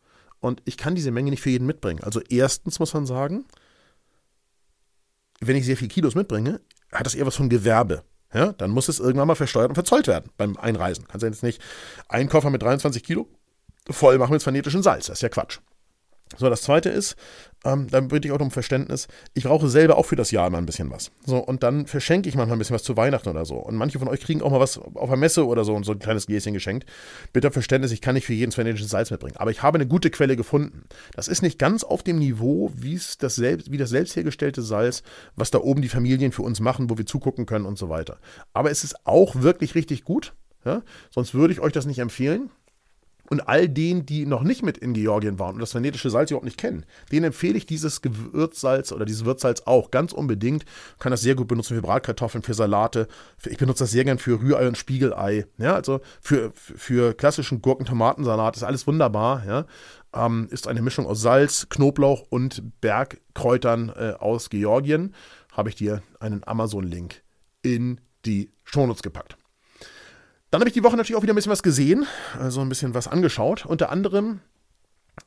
Und 0.40 0.62
ich 0.64 0.76
kann 0.76 0.94
diese 0.94 1.10
Menge 1.10 1.30
nicht 1.30 1.42
für 1.42 1.50
jeden 1.50 1.66
mitbringen. 1.66 2.02
Also 2.02 2.20
erstens 2.28 2.78
muss 2.78 2.94
man 2.94 3.06
sagen, 3.06 3.44
wenn 5.40 5.56
ich 5.56 5.66
sehr 5.66 5.76
viel 5.76 5.88
Kilos 5.88 6.14
mitbringe, 6.14 6.60
hat 6.92 7.06
das 7.06 7.14
eher 7.14 7.26
was 7.26 7.36
von 7.36 7.48
Gewerbe. 7.48 8.02
ja, 8.32 8.52
dann 8.52 8.70
muss 8.70 8.88
es 8.88 9.00
irgendwann 9.00 9.28
mal 9.28 9.34
versteuert 9.34 9.68
und 9.68 9.74
verzollt 9.74 10.06
werden 10.06 10.30
beim 10.36 10.56
Einreisen. 10.56 11.06
Kannst 11.08 11.22
du 11.22 11.26
jetzt 11.26 11.42
nicht 11.42 11.60
einen 12.08 12.28
Koffer 12.28 12.50
mit 12.50 12.62
23 12.62 13.02
Kilo 13.02 13.28
voll 13.88 14.18
machen 14.18 14.32
mit 14.32 14.42
phonetischem 14.42 14.82
Salz. 14.82 15.06
Das 15.06 15.18
ist 15.18 15.22
ja 15.22 15.28
Quatsch. 15.28 15.58
So, 16.36 16.48
das 16.48 16.62
zweite 16.62 16.90
ist, 16.90 17.16
ähm, 17.64 17.88
dann 17.90 18.08
bitte 18.08 18.28
ich 18.28 18.32
auch 18.32 18.40
um 18.40 18.50
Verständnis, 18.50 19.06
ich 19.34 19.44
brauche 19.44 19.68
selber 19.68 19.98
auch 19.98 20.06
für 20.06 20.16
das 20.16 20.30
Jahr 20.30 20.46
immer 20.46 20.58
ein 20.58 20.66
bisschen 20.66 20.90
was. 20.90 21.10
So, 21.26 21.38
und 21.38 21.62
dann 21.62 21.86
verschenke 21.86 22.28
ich 22.28 22.34
manchmal 22.34 22.56
ein 22.56 22.58
bisschen 22.58 22.74
was 22.74 22.82
zu 22.82 22.96
Weihnachten 22.96 23.28
oder 23.28 23.44
so. 23.44 23.56
Und 23.56 23.76
manche 23.76 23.98
von 23.98 24.08
euch 24.08 24.20
kriegen 24.20 24.42
auch 24.42 24.50
mal 24.50 24.60
was 24.60 24.78
auf 24.78 25.08
der 25.08 25.18
Messe 25.18 25.46
oder 25.46 25.64
so 25.64 25.74
und 25.74 25.84
so 25.84 25.92
ein 25.92 25.98
kleines 25.98 26.26
Gläschen 26.26 26.54
geschenkt. 26.54 26.86
Bitte 27.32 27.50
Verständnis, 27.50 27.92
ich 27.92 28.00
kann 28.00 28.14
nicht 28.14 28.26
für 28.26 28.32
jeden 28.32 28.52
phonetischen 28.52 28.88
Salz 28.88 29.10
mitbringen. 29.10 29.36
Aber 29.36 29.50
ich 29.50 29.62
habe 29.62 29.76
eine 29.76 29.86
gute 29.86 30.10
Quelle 30.10 30.36
gefunden. 30.36 30.84
Das 31.14 31.28
ist 31.28 31.42
nicht 31.42 31.58
ganz 31.58 31.84
auf 31.84 32.02
dem 32.02 32.18
Niveau, 32.18 32.72
wie 32.74 32.98
das, 33.18 33.34
selbst, 33.34 33.70
wie 33.70 33.78
das 33.78 33.90
selbst 33.90 34.16
hergestellte 34.16 34.62
Salz, 34.62 35.02
was 35.36 35.50
da 35.50 35.58
oben 35.58 35.82
die 35.82 35.88
Familien 35.88 36.32
für 36.32 36.42
uns 36.42 36.60
machen, 36.60 36.88
wo 36.88 36.96
wir 36.96 37.06
zugucken 37.06 37.46
können 37.46 37.66
und 37.66 37.78
so 37.78 37.88
weiter. 37.88 38.18
Aber 38.54 38.70
es 38.70 38.84
ist 38.84 39.06
auch 39.06 39.36
wirklich 39.36 39.74
richtig 39.74 40.04
gut. 40.04 40.32
Ja? 40.64 40.82
Sonst 41.10 41.34
würde 41.34 41.52
ich 41.52 41.60
euch 41.60 41.72
das 41.72 41.86
nicht 41.86 41.98
empfehlen. 41.98 42.50
Und 43.32 43.48
all 43.48 43.68
denen, 43.68 44.04
die 44.04 44.26
noch 44.26 44.42
nicht 44.42 44.64
mit 44.64 44.76
in 44.76 44.92
Georgien 44.92 45.38
waren 45.38 45.54
und 45.54 45.60
das 45.60 45.72
venetische 45.72 46.10
Salz 46.10 46.32
überhaupt 46.32 46.46
nicht 46.46 46.58
kennen, 46.58 46.84
denen 47.12 47.26
empfehle 47.26 47.56
ich 47.56 47.64
dieses 47.64 48.02
Gewürzsalz 48.02 48.90
oder 48.90 49.04
dieses 49.04 49.24
Würzsalz 49.24 49.62
auch 49.66 49.92
ganz 49.92 50.12
unbedingt. 50.12 50.64
Kann 50.98 51.12
das 51.12 51.20
sehr 51.20 51.36
gut 51.36 51.46
benutzen 51.46 51.76
für 51.76 51.82
Bratkartoffeln, 51.82 52.42
für 52.42 52.54
Salate. 52.54 53.06
Ich 53.46 53.56
benutze 53.56 53.84
das 53.84 53.92
sehr 53.92 54.04
gern 54.04 54.18
für 54.18 54.40
Rührei 54.40 54.66
und 54.66 54.76
Spiegelei. 54.76 55.46
Ja, 55.58 55.76
also 55.76 56.00
für, 56.20 56.50
für 56.54 57.14
klassischen 57.14 57.62
Gurken-Tomatensalat 57.62 58.56
ist 58.56 58.64
alles 58.64 58.88
wunderbar. 58.88 59.44
Ja. 59.46 59.66
Ähm, 60.12 60.48
ist 60.50 60.66
eine 60.66 60.82
Mischung 60.82 61.06
aus 61.06 61.20
Salz, 61.20 61.68
Knoblauch 61.68 62.26
und 62.30 62.80
Bergkräutern 62.80 63.90
äh, 63.90 64.14
aus 64.18 64.50
Georgien. 64.50 65.14
Habe 65.52 65.68
ich 65.68 65.76
dir 65.76 66.02
einen 66.18 66.42
Amazon-Link 66.44 67.22
in 67.62 68.00
die 68.24 68.50
Shownotes 68.64 69.02
gepackt. 69.02 69.36
Dann 70.50 70.60
habe 70.60 70.68
ich 70.68 70.74
die 70.74 70.82
Woche 70.82 70.96
natürlich 70.96 71.16
auch 71.16 71.22
wieder 71.22 71.32
ein 71.32 71.36
bisschen 71.36 71.52
was 71.52 71.62
gesehen, 71.62 72.06
also 72.38 72.60
ein 72.60 72.68
bisschen 72.68 72.94
was 72.94 73.06
angeschaut. 73.06 73.66
Unter 73.66 73.90
anderem 73.90 74.40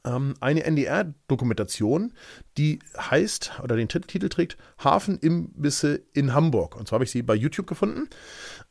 ähm, 0.05 0.33
eine 0.39 0.63
NDR-Dokumentation, 0.63 2.13
die 2.57 2.79
heißt 2.97 3.59
oder 3.63 3.75
den 3.75 3.88
Titel 3.88 4.27
trägt 4.29 4.57
Hafenimbisse 4.83 6.01
in 6.13 6.33
Hamburg. 6.33 6.75
Und 6.75 6.88
zwar 6.88 6.97
habe 6.97 7.05
ich 7.05 7.12
sie 7.12 7.21
bei 7.21 7.36
YouTube 7.36 7.67
gefunden. 7.67 8.09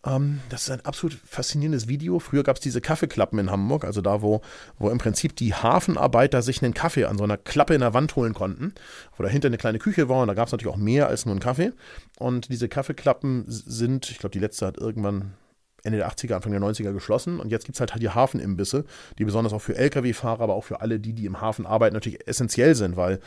Ähm, 0.05 0.41
das 0.51 0.65
ist 0.65 0.71
ein 0.71 0.85
absolut 0.85 1.19
faszinierendes 1.25 1.89
Video. 1.89 2.19
Früher 2.19 2.43
gab 2.43 2.57
es 2.57 2.63
diese 2.63 2.81
Kaffeeklappen 2.81 3.39
in 3.39 3.51
Hamburg, 3.51 3.85
also 3.85 4.01
da, 4.01 4.21
wo, 4.21 4.43
wo 4.79 4.91
im 4.91 4.99
Prinzip 4.99 5.37
die 5.37 5.55
Hafenarbeiter 5.55 6.43
sich 6.43 6.63
einen 6.63 6.75
Kaffee 6.75 7.05
an 7.05 7.17
so 7.17 7.25
einer 7.25 7.37
Klappe 7.39 7.75
in 7.75 7.81
der 7.81 7.95
Wand 7.95 8.15
holen 8.17 8.35
konnten, 8.35 8.75
wo 9.17 9.23
dahinter 9.23 9.47
eine 9.47 9.59
kleine 9.59 9.79
Küche 9.79 10.09
war 10.09 10.23
und 10.23 10.29
da 10.29 10.35
gab 10.35 10.49
es 10.49 10.53
natürlich 10.53 10.75
auch 10.75 10.79
mehr 10.79 11.09
als 11.09 11.25
nur 11.25 11.33
einen 11.33 11.41
Kaffee. 11.41 11.73
Und 12.19 12.51
diese 12.51 12.69
Kaffeeklappen 12.69 13.45
sind, 13.47 14.11
ich 14.11 14.19
glaube, 14.19 14.33
die 14.33 14.41
letzte 14.41 14.67
hat 14.67 14.77
irgendwann 14.77 15.35
Ende 15.83 15.99
der 15.99 16.11
80er, 16.11 16.35
Anfang 16.35 16.53
der 16.53 16.61
90er 16.61 16.93
geschlossen. 16.93 17.41
Und 17.41 17.51
jetzt 17.51 17.65
gibt 17.65 17.77
es 17.77 17.81
halt, 17.81 17.93
halt 17.93 18.03
die 18.03 18.11
Hafenimbisse, 18.11 18.85
die 19.19 19.25
besonders 19.25 19.53
auch 19.53 19.61
für 19.61 19.77
Lkw-Fahrer, 19.77 20.43
aber 20.43 20.55
auch 20.55 20.65
für 20.65 20.81
alle 20.81 21.01
die, 21.01 21.13
die 21.13 21.27
im 21.27 21.41
Hafen 21.41 21.67
arbeiten, 21.67 21.95
natürlich 21.95 22.27
essentiell 22.27 22.75
sind, 22.75 22.97
weil 22.97 23.21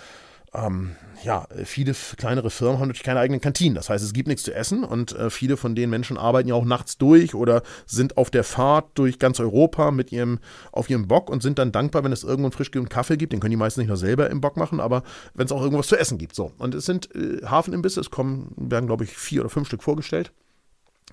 ähm, 0.55 0.95
ja, 1.23 1.47
viele 1.63 1.93
kleinere 2.17 2.49
Firmen 2.49 2.79
haben 2.79 2.87
natürlich 2.87 3.03
keine 3.03 3.19
eigenen 3.19 3.41
Kantinen. 3.41 3.75
Das 3.75 3.89
heißt, 3.89 4.03
es 4.03 4.13
gibt 4.13 4.27
nichts 4.27 4.43
zu 4.43 4.53
essen 4.53 4.83
und 4.83 5.13
äh, 5.13 5.29
viele 5.29 5.57
von 5.57 5.75
den 5.75 5.89
Menschen 5.89 6.17
arbeiten 6.17 6.47
ja 6.47 6.55
auch 6.55 6.65
nachts 6.65 6.97
durch 6.97 7.35
oder 7.35 7.63
sind 7.85 8.17
auf 8.17 8.29
der 8.29 8.43
Fahrt 8.43 8.85
durch 8.95 9.19
ganz 9.19 9.39
Europa 9.39 9.91
mit 9.91 10.11
ihrem, 10.11 10.39
auf 10.71 10.89
ihrem 10.89 11.07
Bock 11.07 11.29
und 11.29 11.41
sind 11.41 11.59
dann 11.59 11.71
dankbar, 11.71 12.03
wenn 12.03 12.11
es 12.11 12.23
irgendwo 12.23 12.45
einen 12.45 12.51
frisch 12.51 12.71
Kaffee 12.89 13.17
gibt. 13.17 13.33
Den 13.33 13.39
können 13.39 13.51
die 13.51 13.57
meisten 13.57 13.81
nicht 13.81 13.89
nur 13.89 13.97
selber 13.97 14.29
im 14.29 14.41
Bock 14.41 14.57
machen, 14.57 14.79
aber 14.79 15.03
wenn 15.33 15.45
es 15.45 15.51
auch 15.51 15.61
irgendwas 15.61 15.87
zu 15.87 15.97
essen 15.97 16.17
gibt. 16.17 16.35
So. 16.35 16.51
Und 16.57 16.75
es 16.75 16.85
sind 16.85 17.13
äh, 17.15 17.45
Hafenimbisse, 17.45 17.99
es 17.99 18.11
kommen, 18.11 18.53
werden, 18.55 18.87
glaube 18.87 19.03
ich, 19.03 19.17
vier 19.17 19.41
oder 19.41 19.49
fünf 19.49 19.67
Stück 19.67 19.83
vorgestellt 19.83 20.31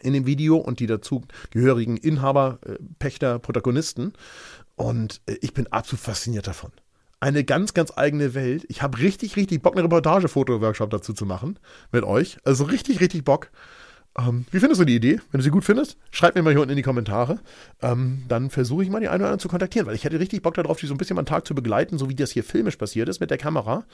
in 0.00 0.12
dem 0.12 0.26
Video 0.26 0.56
und 0.56 0.80
die 0.80 0.86
dazu 0.86 1.22
gehörigen 1.50 1.96
Inhaber, 1.96 2.58
äh, 2.66 2.76
Pächter, 2.98 3.38
Protagonisten. 3.38 4.12
Und 4.76 5.20
äh, 5.26 5.36
ich 5.40 5.54
bin 5.54 5.66
absolut 5.68 6.00
fasziniert 6.00 6.46
davon. 6.46 6.72
Eine 7.20 7.44
ganz, 7.44 7.72
ganz 7.72 7.92
eigene 7.96 8.34
Welt. 8.34 8.64
Ich 8.68 8.82
habe 8.82 8.98
richtig, 8.98 9.36
richtig 9.36 9.62
Bock, 9.62 9.74
eine 9.74 9.84
Reportage-Foto-Workshop 9.84 10.90
dazu 10.90 11.12
zu 11.12 11.24
machen 11.24 11.58
mit 11.92 12.02
euch. 12.02 12.36
Also 12.44 12.64
richtig, 12.64 13.00
richtig 13.00 13.24
Bock. 13.24 13.50
Ähm, 14.18 14.44
wie 14.50 14.58
findest 14.58 14.80
du 14.80 14.84
die 14.84 14.96
Idee? 14.96 15.20
Wenn 15.30 15.38
du 15.38 15.44
sie 15.44 15.50
gut 15.50 15.64
findest, 15.64 15.96
schreib 16.10 16.34
mir 16.34 16.42
mal 16.42 16.50
hier 16.50 16.60
unten 16.60 16.72
in 16.72 16.76
die 16.76 16.82
Kommentare. 16.82 17.38
Ähm, 17.80 18.24
dann 18.28 18.50
versuche 18.50 18.82
ich 18.82 18.90
mal 18.90 19.00
die 19.00 19.08
einen 19.08 19.22
oder 19.22 19.28
anderen 19.28 19.40
zu 19.40 19.48
kontaktieren, 19.48 19.86
weil 19.86 19.94
ich 19.94 20.04
hätte 20.04 20.20
richtig 20.20 20.42
Bock 20.42 20.54
darauf, 20.54 20.78
die 20.80 20.86
so 20.86 20.94
ein 20.94 20.98
bisschen 20.98 21.18
am 21.18 21.24
Tag 21.24 21.46
zu 21.46 21.54
begleiten, 21.54 21.96
so 21.96 22.10
wie 22.10 22.14
das 22.14 22.30
hier 22.30 22.44
filmisch 22.44 22.76
passiert 22.76 23.08
ist 23.08 23.20
mit 23.20 23.30
der 23.30 23.38
Kamera 23.38 23.84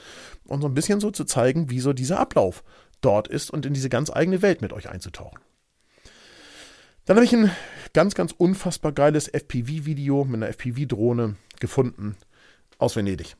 und 0.45 0.61
so 0.61 0.67
ein 0.67 0.73
bisschen 0.73 0.99
so 0.99 1.11
zu 1.11 1.23
zeigen, 1.23 1.69
wie 1.69 1.79
so 1.79 1.93
dieser 1.93 2.19
Ablauf 2.19 2.63
dort 2.99 3.27
ist 3.27 3.51
und 3.51 3.65
in 3.65 3.73
diese 3.73 3.89
ganz 3.89 4.09
eigene 4.09 4.41
Welt 4.41 4.61
mit 4.61 4.73
euch 4.73 4.89
einzutauchen. 4.89 5.39
Dann 7.09 7.17
habe 7.17 7.25
ich 7.25 7.33
ein 7.33 7.49
ganz, 7.93 8.13
ganz 8.13 8.35
unfassbar 8.37 8.91
geiles 8.91 9.27
FPV-Video 9.27 10.25
mit 10.25 10.35
einer 10.35 10.49
FPV-Drohne 10.49 11.37
gefunden 11.59 12.15
aus 12.77 12.95
Venedig. 12.95 13.35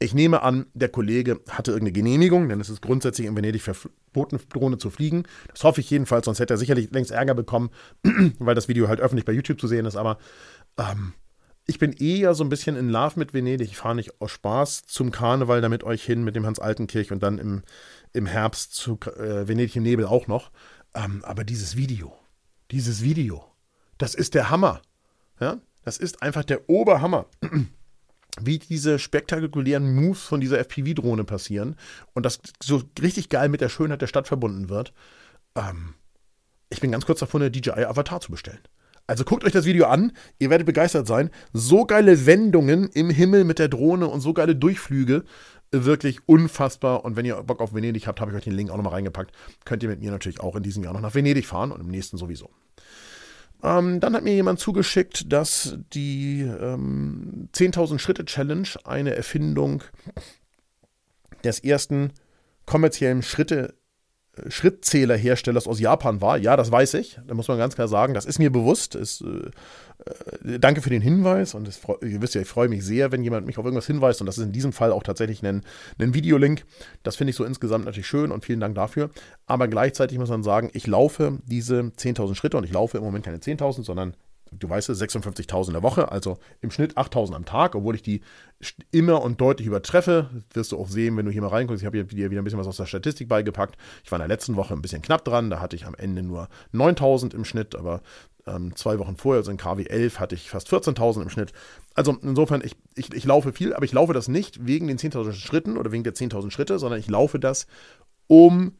Ich 0.00 0.14
nehme 0.14 0.42
an, 0.42 0.66
der 0.74 0.88
Kollege 0.88 1.38
hatte 1.48 1.70
irgendeine 1.70 1.92
Genehmigung, 1.92 2.48
denn 2.48 2.60
es 2.60 2.70
ist 2.70 2.82
grundsätzlich 2.82 3.28
in 3.28 3.36
Venedig 3.36 3.62
verboten, 3.62 4.40
Drohne 4.48 4.78
zu 4.78 4.90
fliegen. 4.90 5.22
Das 5.52 5.62
hoffe 5.62 5.80
ich 5.80 5.90
jedenfalls, 5.90 6.24
sonst 6.24 6.40
hätte 6.40 6.54
er 6.54 6.58
sicherlich 6.58 6.90
längst 6.90 7.12
Ärger 7.12 7.34
bekommen, 7.34 7.70
weil 8.40 8.56
das 8.56 8.66
Video 8.66 8.88
halt 8.88 9.00
öffentlich 9.00 9.26
bei 9.26 9.32
YouTube 9.32 9.60
zu 9.60 9.68
sehen 9.68 9.86
ist. 9.86 9.94
Aber 9.94 10.18
ähm, 10.76 11.12
ich 11.66 11.78
bin 11.78 11.92
eher 11.92 12.34
so 12.34 12.42
ein 12.42 12.48
bisschen 12.48 12.74
in 12.74 12.88
Love 12.88 13.16
mit 13.16 13.32
Venedig. 13.32 13.68
Ich 13.68 13.76
fahre 13.76 13.94
nicht 13.94 14.20
aus 14.20 14.32
Spaß 14.32 14.86
zum 14.86 15.12
Karneval 15.12 15.60
da 15.60 15.68
mit 15.68 15.84
euch 15.84 16.02
hin, 16.02 16.24
mit 16.24 16.34
dem 16.34 16.46
Hans-Altenkirch 16.46 17.12
und 17.12 17.22
dann 17.22 17.38
im, 17.38 17.62
im 18.12 18.26
Herbst 18.26 18.74
zu 18.74 18.98
äh, 19.18 19.46
Venedig 19.46 19.76
im 19.76 19.84
Nebel 19.84 20.04
auch 20.04 20.26
noch. 20.26 20.50
Ähm, 20.96 21.22
aber 21.24 21.44
dieses 21.44 21.76
Video, 21.76 22.12
dieses 22.72 23.02
Video. 23.02 23.44
Das 23.98 24.14
ist 24.14 24.34
der 24.34 24.50
Hammer. 24.50 24.82
Ja? 25.40 25.58
Das 25.84 25.98
ist 25.98 26.22
einfach 26.22 26.44
der 26.44 26.68
Oberhammer. 26.68 27.26
Wie 28.40 28.58
diese 28.58 28.98
spektakulären 28.98 29.94
Moves 29.94 30.22
von 30.22 30.40
dieser 30.40 30.58
FPV-Drohne 30.58 31.24
passieren 31.24 31.76
und 32.14 32.24
das 32.24 32.40
so 32.62 32.82
richtig 33.00 33.28
geil 33.28 33.50
mit 33.50 33.60
der 33.60 33.68
Schönheit 33.68 34.00
der 34.00 34.06
Stadt 34.06 34.26
verbunden 34.26 34.70
wird. 34.70 34.94
Ähm, 35.54 35.94
ich 36.70 36.80
bin 36.80 36.92
ganz 36.92 37.04
kurz 37.04 37.20
davon, 37.20 37.42
eine 37.42 37.50
DJI 37.50 37.84
Avatar 37.84 38.20
zu 38.22 38.32
bestellen. 38.32 38.60
Also 39.06 39.24
guckt 39.24 39.44
euch 39.44 39.52
das 39.52 39.66
Video 39.66 39.86
an, 39.86 40.12
ihr 40.38 40.48
werdet 40.48 40.66
begeistert 40.66 41.06
sein. 41.06 41.30
So 41.52 41.84
geile 41.84 42.24
Wendungen 42.24 42.88
im 42.88 43.10
Himmel 43.10 43.44
mit 43.44 43.58
der 43.58 43.68
Drohne 43.68 44.06
und 44.06 44.22
so 44.22 44.32
geile 44.32 44.56
Durchflüge. 44.56 45.24
Wirklich 45.72 46.28
unfassbar. 46.28 47.04
Und 47.04 47.16
wenn 47.16 47.24
ihr 47.24 47.42
Bock 47.42 47.60
auf 47.60 47.74
Venedig 47.74 48.06
habt, 48.06 48.20
habe 48.20 48.30
ich 48.30 48.36
euch 48.36 48.44
den 48.44 48.52
Link 48.52 48.70
auch 48.70 48.76
nochmal 48.76 48.92
reingepackt. 48.92 49.32
Könnt 49.64 49.82
ihr 49.82 49.88
mit 49.88 50.00
mir 50.00 50.10
natürlich 50.10 50.40
auch 50.40 50.54
in 50.54 50.62
diesem 50.62 50.84
Jahr 50.84 50.92
noch 50.92 51.00
nach 51.00 51.14
Venedig 51.14 51.46
fahren 51.46 51.72
und 51.72 51.80
im 51.80 51.88
nächsten 51.88 52.18
sowieso. 52.18 52.50
Ähm, 53.62 54.00
dann 54.00 54.14
hat 54.14 54.24
mir 54.24 54.34
jemand 54.34 54.58
zugeschickt, 54.58 55.32
dass 55.32 55.78
die 55.94 56.42
ähm, 56.42 57.48
10.000 57.54 57.98
Schritte 57.98 58.24
Challenge 58.24 58.68
eine 58.84 59.14
Erfindung 59.14 59.82
des 61.44 61.60
ersten 61.60 62.12
kommerziellen 62.66 63.22
Schritte 63.22 63.74
Schrittzählerherstellers 64.48 65.66
aus 65.66 65.78
Japan 65.78 66.22
war. 66.22 66.38
Ja, 66.38 66.56
das 66.56 66.72
weiß 66.72 66.94
ich. 66.94 67.20
Da 67.26 67.34
muss 67.34 67.48
man 67.48 67.58
ganz 67.58 67.74
klar 67.74 67.88
sagen, 67.88 68.14
das 68.14 68.24
ist 68.24 68.38
mir 68.38 68.50
bewusst. 68.50 68.94
Ist, 68.94 69.20
äh, 69.20 69.50
äh, 70.48 70.58
danke 70.58 70.80
für 70.80 70.88
den 70.88 71.02
Hinweis 71.02 71.54
und 71.54 71.68
es, 71.68 71.80
ihr 72.00 72.22
wisst 72.22 72.34
ja, 72.34 72.40
ich 72.40 72.48
freue 72.48 72.68
mich 72.68 72.82
sehr, 72.84 73.12
wenn 73.12 73.22
jemand 73.22 73.46
mich 73.46 73.58
auf 73.58 73.64
irgendwas 73.64 73.86
hinweist 73.86 74.20
und 74.20 74.26
das 74.26 74.38
ist 74.38 74.44
in 74.44 74.52
diesem 74.52 74.72
Fall 74.72 74.90
auch 74.90 75.02
tatsächlich 75.02 75.42
ein, 75.44 75.62
ein 75.98 76.14
Videolink. 76.14 76.64
Das 77.02 77.16
finde 77.16 77.30
ich 77.30 77.36
so 77.36 77.44
insgesamt 77.44 77.84
natürlich 77.84 78.06
schön 78.06 78.32
und 78.32 78.44
vielen 78.44 78.60
Dank 78.60 78.74
dafür. 78.74 79.10
Aber 79.46 79.68
gleichzeitig 79.68 80.18
muss 80.18 80.30
man 80.30 80.42
sagen, 80.42 80.70
ich 80.72 80.86
laufe 80.86 81.38
diese 81.44 81.80
10.000 81.80 82.34
Schritte 82.34 82.56
und 82.56 82.64
ich 82.64 82.72
laufe 82.72 82.96
im 82.96 83.04
Moment 83.04 83.24
keine 83.26 83.38
10.000, 83.38 83.84
sondern 83.84 84.14
du 84.58 84.68
weißt 84.68 84.88
es, 84.88 85.00
56.000 85.00 85.68
in 85.68 85.72
der 85.72 85.82
Woche, 85.82 86.10
also 86.12 86.38
im 86.60 86.70
Schnitt 86.70 86.96
8.000 86.96 87.34
am 87.34 87.44
Tag, 87.44 87.74
obwohl 87.74 87.94
ich 87.94 88.02
die 88.02 88.22
immer 88.90 89.22
und 89.22 89.40
deutlich 89.40 89.66
übertreffe. 89.66 90.30
Wirst 90.52 90.72
du 90.72 90.78
auch 90.78 90.88
sehen, 90.88 91.16
wenn 91.16 91.26
du 91.26 91.32
hier 91.32 91.42
mal 91.42 91.48
reinguckst. 91.48 91.82
Ich 91.82 91.86
habe 91.86 92.04
dir 92.04 92.30
wieder 92.30 92.40
ein 92.40 92.44
bisschen 92.44 92.58
was 92.58 92.66
aus 92.66 92.76
der 92.76 92.86
Statistik 92.86 93.28
beigepackt. 93.28 93.76
Ich 94.04 94.12
war 94.12 94.18
in 94.18 94.20
der 94.20 94.28
letzten 94.28 94.56
Woche 94.56 94.74
ein 94.74 94.82
bisschen 94.82 95.02
knapp 95.02 95.24
dran. 95.24 95.50
Da 95.50 95.60
hatte 95.60 95.76
ich 95.76 95.86
am 95.86 95.94
Ende 95.94 96.22
nur 96.22 96.48
9.000 96.72 97.34
im 97.34 97.44
Schnitt, 97.44 97.74
aber 97.74 98.02
ähm, 98.46 98.74
zwei 98.76 98.98
Wochen 98.98 99.16
vorher, 99.16 99.38
also 99.40 99.50
in 99.50 99.56
KW 99.56 99.84
11, 99.84 100.20
hatte 100.20 100.34
ich 100.34 100.50
fast 100.50 100.68
14.000 100.68 101.22
im 101.22 101.28
Schnitt. 101.28 101.52
Also 101.94 102.16
insofern, 102.22 102.62
ich, 102.64 102.76
ich, 102.94 103.12
ich 103.12 103.24
laufe 103.24 103.52
viel, 103.52 103.74
aber 103.74 103.84
ich 103.84 103.92
laufe 103.92 104.12
das 104.12 104.28
nicht 104.28 104.66
wegen 104.66 104.86
den 104.86 104.98
10.000 104.98 105.32
Schritten 105.32 105.76
oder 105.76 105.92
wegen 105.92 106.04
der 106.04 106.14
10.000 106.14 106.50
Schritte, 106.50 106.78
sondern 106.78 107.00
ich 107.00 107.08
laufe 107.08 107.38
das, 107.38 107.66
um 108.26 108.76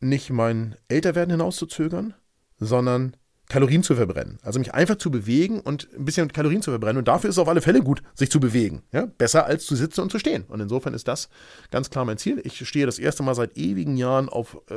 nicht 0.00 0.30
mein 0.30 0.76
Älterwerden 0.88 1.32
hinauszuzögern, 1.32 2.14
sondern 2.58 3.16
Kalorien 3.50 3.82
zu 3.82 3.96
verbrennen. 3.96 4.38
Also 4.42 4.58
mich 4.58 4.72
einfach 4.72 4.96
zu 4.96 5.10
bewegen 5.10 5.60
und 5.60 5.88
ein 5.94 6.04
bisschen 6.04 6.32
Kalorien 6.32 6.62
zu 6.62 6.70
verbrennen. 6.70 6.98
Und 6.98 7.08
dafür 7.08 7.28
ist 7.28 7.34
es 7.34 7.38
auf 7.38 7.48
alle 7.48 7.60
Fälle 7.60 7.82
gut, 7.82 8.02
sich 8.14 8.30
zu 8.30 8.40
bewegen. 8.40 8.82
Ja? 8.92 9.06
Besser 9.18 9.44
als 9.44 9.66
zu 9.66 9.74
sitzen 9.74 10.00
und 10.00 10.10
zu 10.10 10.18
stehen. 10.18 10.44
Und 10.48 10.60
insofern 10.60 10.94
ist 10.94 11.08
das 11.08 11.28
ganz 11.70 11.90
klar 11.90 12.04
mein 12.04 12.16
Ziel. 12.16 12.40
Ich 12.44 12.66
stehe 12.66 12.86
das 12.86 12.98
erste 12.98 13.22
Mal 13.22 13.34
seit 13.34 13.56
ewigen 13.58 13.96
Jahren 13.96 14.28
auf 14.28 14.56
äh, 14.70 14.74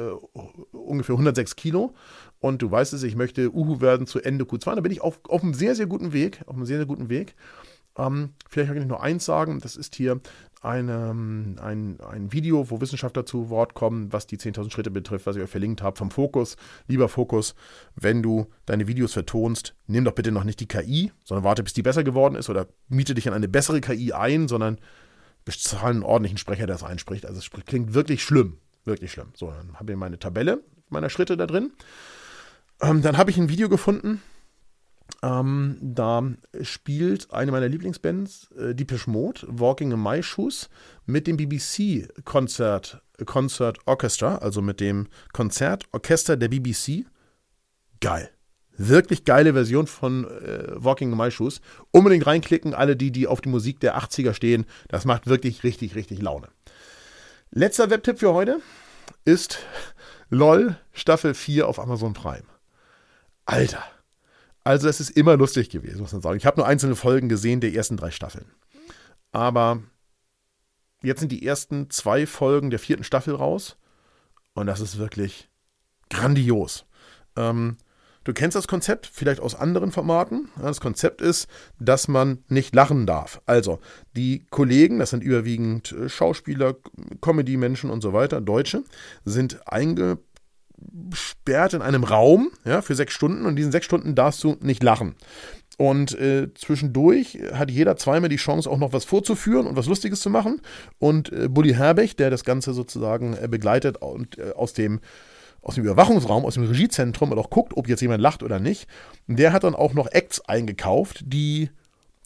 ungefähr 0.76 1.14
106 1.14 1.56
Kilo. 1.56 1.94
Und 2.40 2.62
du 2.62 2.70
weißt 2.70 2.94
es, 2.94 3.04
ich 3.04 3.16
möchte 3.16 3.54
Uhu 3.54 3.80
werden 3.80 4.08
zu 4.08 4.20
Ende 4.20 4.44
Q2. 4.44 4.76
Da 4.76 4.82
bin 4.82 4.92
ich 4.92 5.02
auf, 5.02 5.20
auf 5.30 5.44
einem 5.44 5.54
sehr, 5.54 5.76
sehr 5.76 5.86
guten 5.86 6.12
Weg. 6.12 6.42
Auf 6.48 6.56
einem 6.56 6.66
sehr, 6.66 6.78
sehr 6.78 6.88
guten 6.88 7.10
Weg. 7.10 7.36
Ähm, 7.96 8.34
vielleicht 8.50 8.70
kann 8.70 8.82
ich 8.82 8.88
nur 8.88 9.04
eins 9.04 9.24
sagen, 9.24 9.60
das 9.60 9.76
ist 9.76 9.96
hier 9.96 10.20
eine, 10.64 11.10
ein, 11.62 12.00
ein 12.02 12.32
Video, 12.32 12.70
wo 12.70 12.80
Wissenschaftler 12.80 13.26
zu 13.26 13.50
Wort 13.50 13.74
kommen, 13.74 14.12
was 14.14 14.28
die 14.28 14.38
10.000 14.38 14.72
Schritte 14.72 14.92
betrifft, 14.92 15.26
was 15.26 15.36
ich 15.36 15.44
euch 15.44 15.50
verlinkt 15.50 15.82
habe 15.82 15.98
vom 15.98 16.10
Fokus. 16.10 16.56
Lieber 16.88 17.10
Fokus, 17.10 17.56
wenn 17.96 18.24
du 18.24 18.48
deine 18.66 18.88
Videos 18.88 19.14
vertonst, 19.14 19.76
nimm 19.88 20.06
doch 20.06 20.14
bitte 20.14 20.32
noch 20.32 20.46
nicht 20.46 20.60
die 20.60 20.68
KI, 20.68 21.12
sondern 21.24 21.44
warte, 21.44 21.64
bis 21.64 21.74
die 21.74 21.84
besser 21.84 22.04
geworden 22.04 22.36
ist 22.36 22.50
oder 22.50 22.68
miete 22.88 23.14
dich 23.14 23.28
an 23.28 23.34
eine 23.34 23.48
bessere 23.48 23.82
KI 23.82 24.14
ein, 24.14 24.48
sondern 24.48 24.80
bezahle 25.46 25.92
einen 25.92 26.04
ordentlichen 26.04 26.38
Sprecher, 26.38 26.66
der 26.66 26.76
das 26.76 26.84
einspricht. 26.84 27.26
Also 27.26 27.40
es 27.40 27.50
klingt 27.66 27.94
wirklich 27.94 28.24
schlimm. 28.24 28.58
Wirklich 28.86 29.12
schlimm. 29.12 29.30
So, 29.36 29.52
dann 29.52 29.76
habe 29.80 29.92
ich 29.92 29.98
meine 29.98 30.20
Tabelle 30.20 30.64
meiner 30.90 31.10
Schritte 31.10 31.36
da 31.36 31.46
drin. 31.46 31.74
Ähm, 32.82 33.02
dann 33.02 33.18
habe 33.18 33.32
ich 33.32 33.38
ein 33.38 33.50
Video 33.50 33.68
gefunden, 33.68 34.22
ähm, 35.24 35.78
da 35.82 36.22
spielt 36.62 37.32
eine 37.32 37.54
meiner 37.54 37.70
Lieblingsbands, 37.70 38.52
äh, 38.58 38.76
Deepish 38.76 39.08
Mode, 39.08 39.42
Walking 39.48 39.92
in 39.92 40.04
My 40.04 40.22
Shoes, 40.22 40.70
mit 41.06 41.28
dem 41.28 41.38
BBC 41.38 42.10
Concert, 42.26 43.02
Concert 43.26 43.80
Orchestra, 43.86 44.36
also 44.40 44.62
mit 44.62 44.82
dem 44.82 45.08
Konzertorchester 45.32 46.36
der 46.36 46.50
BBC. 46.50 47.06
Geil. 48.02 48.30
Wirklich 48.76 49.24
geile 49.24 49.54
Version 49.54 49.88
von 49.88 50.26
äh, 50.26 50.74
Walking 50.76 51.14
in 51.14 51.18
My 51.18 51.32
Shoes. 51.32 51.62
Unbedingt 51.92 52.28
reinklicken, 52.28 52.74
alle 52.74 52.98
die, 52.98 53.12
die 53.12 53.28
auf 53.28 53.40
die 53.40 53.50
Musik 53.50 53.80
der 53.80 53.98
80er 53.98 54.34
stehen. 54.34 54.66
Das 54.90 55.06
macht 55.06 55.28
wirklich 55.28 55.64
richtig, 55.64 55.96
richtig 55.96 56.22
Laune. 56.22 56.50
Letzter 57.52 57.90
Webtipp 57.90 58.20
für 58.20 58.34
heute 58.34 58.60
ist 59.24 59.60
LOL 60.30 60.76
Staffel 60.92 61.34
4 61.34 61.66
auf 61.66 61.80
Amazon 61.80 62.14
Prime. 62.14 62.44
Alter. 63.46 63.84
Also 64.64 64.88
es 64.88 65.00
ist 65.00 65.12
immer 65.12 65.36
lustig 65.36 65.70
gewesen, 65.70 66.02
muss 66.02 66.14
man 66.14 66.22
sagen. 66.22 66.38
Ich 66.38 66.46
habe 66.46 66.58
nur 66.58 66.68
einzelne 66.68 66.96
Folgen 66.96 67.30
gesehen 67.30 67.60
der 67.60 67.74
ersten 67.74 67.98
drei 67.98 68.12
Staffeln. 68.12 68.46
Aber 69.32 69.82
jetzt 71.02 71.20
sind 71.20 71.32
die 71.32 71.46
ersten 71.46 71.90
zwei 71.90 72.26
Folgen 72.26 72.70
der 72.70 72.80
vierten 72.80 73.04
Staffel 73.04 73.36
raus. 73.36 73.78
Und 74.54 74.68
das 74.68 74.80
ist 74.80 74.98
wirklich 74.98 75.50
grandios. 76.10 76.86
Ähm, 77.36 77.78
du 78.24 78.34
kennst 78.34 78.56
das 78.56 78.68
Konzept 78.68 79.10
vielleicht 79.12 79.42
aus 79.42 79.56
anderen 79.56 79.92
Formaten. 79.92 80.50
Das 80.62 80.80
Konzept 80.80 81.20
ist, 81.20 81.48
dass 81.80 82.08
man 82.08 82.44
nicht 82.48 82.74
lachen 82.74 83.06
darf. 83.06 83.42
Also 83.46 83.80
die 84.16 84.46
Kollegen, 84.50 85.00
das 85.00 85.10
sind 85.10 85.24
überwiegend 85.24 85.92
äh, 85.92 86.08
Schauspieler, 86.08 86.76
Comedy-Menschen 87.20 87.90
und 87.90 88.02
so 88.02 88.14
weiter, 88.14 88.40
Deutsche, 88.40 88.84
sind 89.26 89.68
eingebaut 89.68 90.24
gesperrt 91.10 91.74
in 91.74 91.82
einem 91.82 92.04
Raum 92.04 92.52
ja, 92.66 92.82
für 92.82 92.96
sechs 92.96 93.14
Stunden 93.14 93.44
und 93.44 93.52
in 93.52 93.56
diesen 93.56 93.72
sechs 93.72 93.86
Stunden 93.86 94.16
darfst 94.16 94.44
du 94.44 94.58
nicht 94.62 94.84
lachen. 94.84 95.16
Und 95.78 96.18
äh, 96.20 96.54
zwischendurch 96.54 97.40
hat 97.54 97.72
jeder 97.72 97.96
zweimal 97.98 98.30
die 98.30 98.36
Chance, 98.36 98.70
auch 98.70 98.78
noch 98.78 98.94
was 98.94 99.06
vorzuführen 99.06 99.66
und 99.66 99.76
was 99.76 99.88
Lustiges 99.88 100.20
zu 100.20 100.30
machen. 100.30 100.62
Und 101.00 101.32
äh, 101.32 101.48
Bully 101.50 101.74
Herbig, 101.74 102.16
der 102.16 102.30
das 102.30 102.44
Ganze 102.44 102.74
sozusagen 102.74 103.36
äh, 103.36 103.48
begleitet 103.48 103.98
und 103.98 104.38
äh, 104.38 104.52
aus 104.56 104.74
dem 104.74 105.00
aus 105.64 105.76
dem 105.76 105.86
Überwachungsraum, 105.86 106.46
aus 106.46 106.56
dem 106.56 106.66
Regiezentrum 106.66 107.32
und 107.32 107.40
auch 107.40 107.50
guckt, 107.50 107.78
ob 107.78 107.88
jetzt 107.88 108.02
jemand 108.02 108.22
lacht 108.22 108.44
oder 108.44 108.60
nicht, 108.60 108.86
der 109.28 109.54
hat 109.54 109.64
dann 109.64 109.76
auch 109.76 109.94
noch 109.94 110.08
Acts 110.12 110.42
eingekauft, 110.42 111.24
die, 111.26 111.70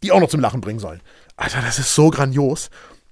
die 0.04 0.12
auch 0.12 0.20
noch 0.20 0.30
zum 0.30 0.40
Lachen 0.40 0.60
bringen 0.60 0.80
sollen. 0.80 1.02
Alter, 1.36 1.62
das 1.62 1.78
ist 1.78 1.94
so 1.94 2.10
grandios. 2.10 2.72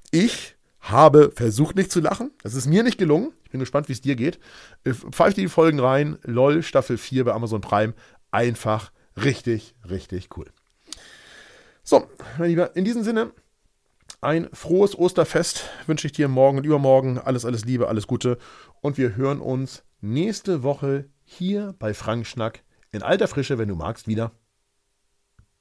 Ich 0.10 0.55
habe 0.92 1.32
versucht 1.36 1.76
nicht 1.76 1.92
zu 1.92 2.00
lachen. 2.00 2.32
Das 2.44 2.54
ist 2.54 2.68
mir 2.68 2.84
nicht 2.84 2.98
gelungen. 2.98 3.32
Bin 3.52 3.60
gespannt, 3.60 3.88
wie 3.90 3.94
es 3.94 4.02
dir 4.02 4.16
geht. 4.16 4.40
Äh, 4.84 4.94
pfeif 4.94 5.34
dir 5.34 5.42
die 5.42 5.50
Folgen 5.50 5.80
rein. 5.80 6.18
LOL 6.24 6.64
Staffel 6.64 6.98
4 6.98 7.26
bei 7.26 7.34
Amazon 7.34 7.62
Prime. 7.62 7.94
Einfach 8.32 8.92
richtig, 9.18 9.76
richtig 9.90 10.36
cool. 10.38 10.46
So, 11.84 12.08
mein 12.38 12.50
Lieber, 12.50 12.76
in 12.76 12.86
diesem 12.86 13.04
Sinne, 13.04 13.32
ein 14.22 14.50
frohes 14.54 14.98
Osterfest 14.98 15.70
wünsche 15.88 16.08
ich 16.08 16.14
dir 16.14 16.28
morgen 16.28 16.58
und 16.58 16.66
übermorgen. 16.66 17.20
Alles, 17.20 17.46
alles 17.46 17.66
Liebe, 17.66 17.88
alles 17.88 18.08
Gute. 18.08 18.38
Und 18.82 18.98
wir 18.98 19.16
hören 19.16 19.40
uns 19.40 19.84
nächste 20.02 20.64
Woche 20.64 21.06
hier 21.24 21.76
bei 21.80 21.94
Frank 21.94 22.28
Schnack 22.28 22.64
in 22.92 23.04
alter 23.04 23.28
Frische, 23.28 23.58
wenn 23.58 23.68
du 23.68 23.76
magst, 23.76 24.08
wieder. 24.08 24.32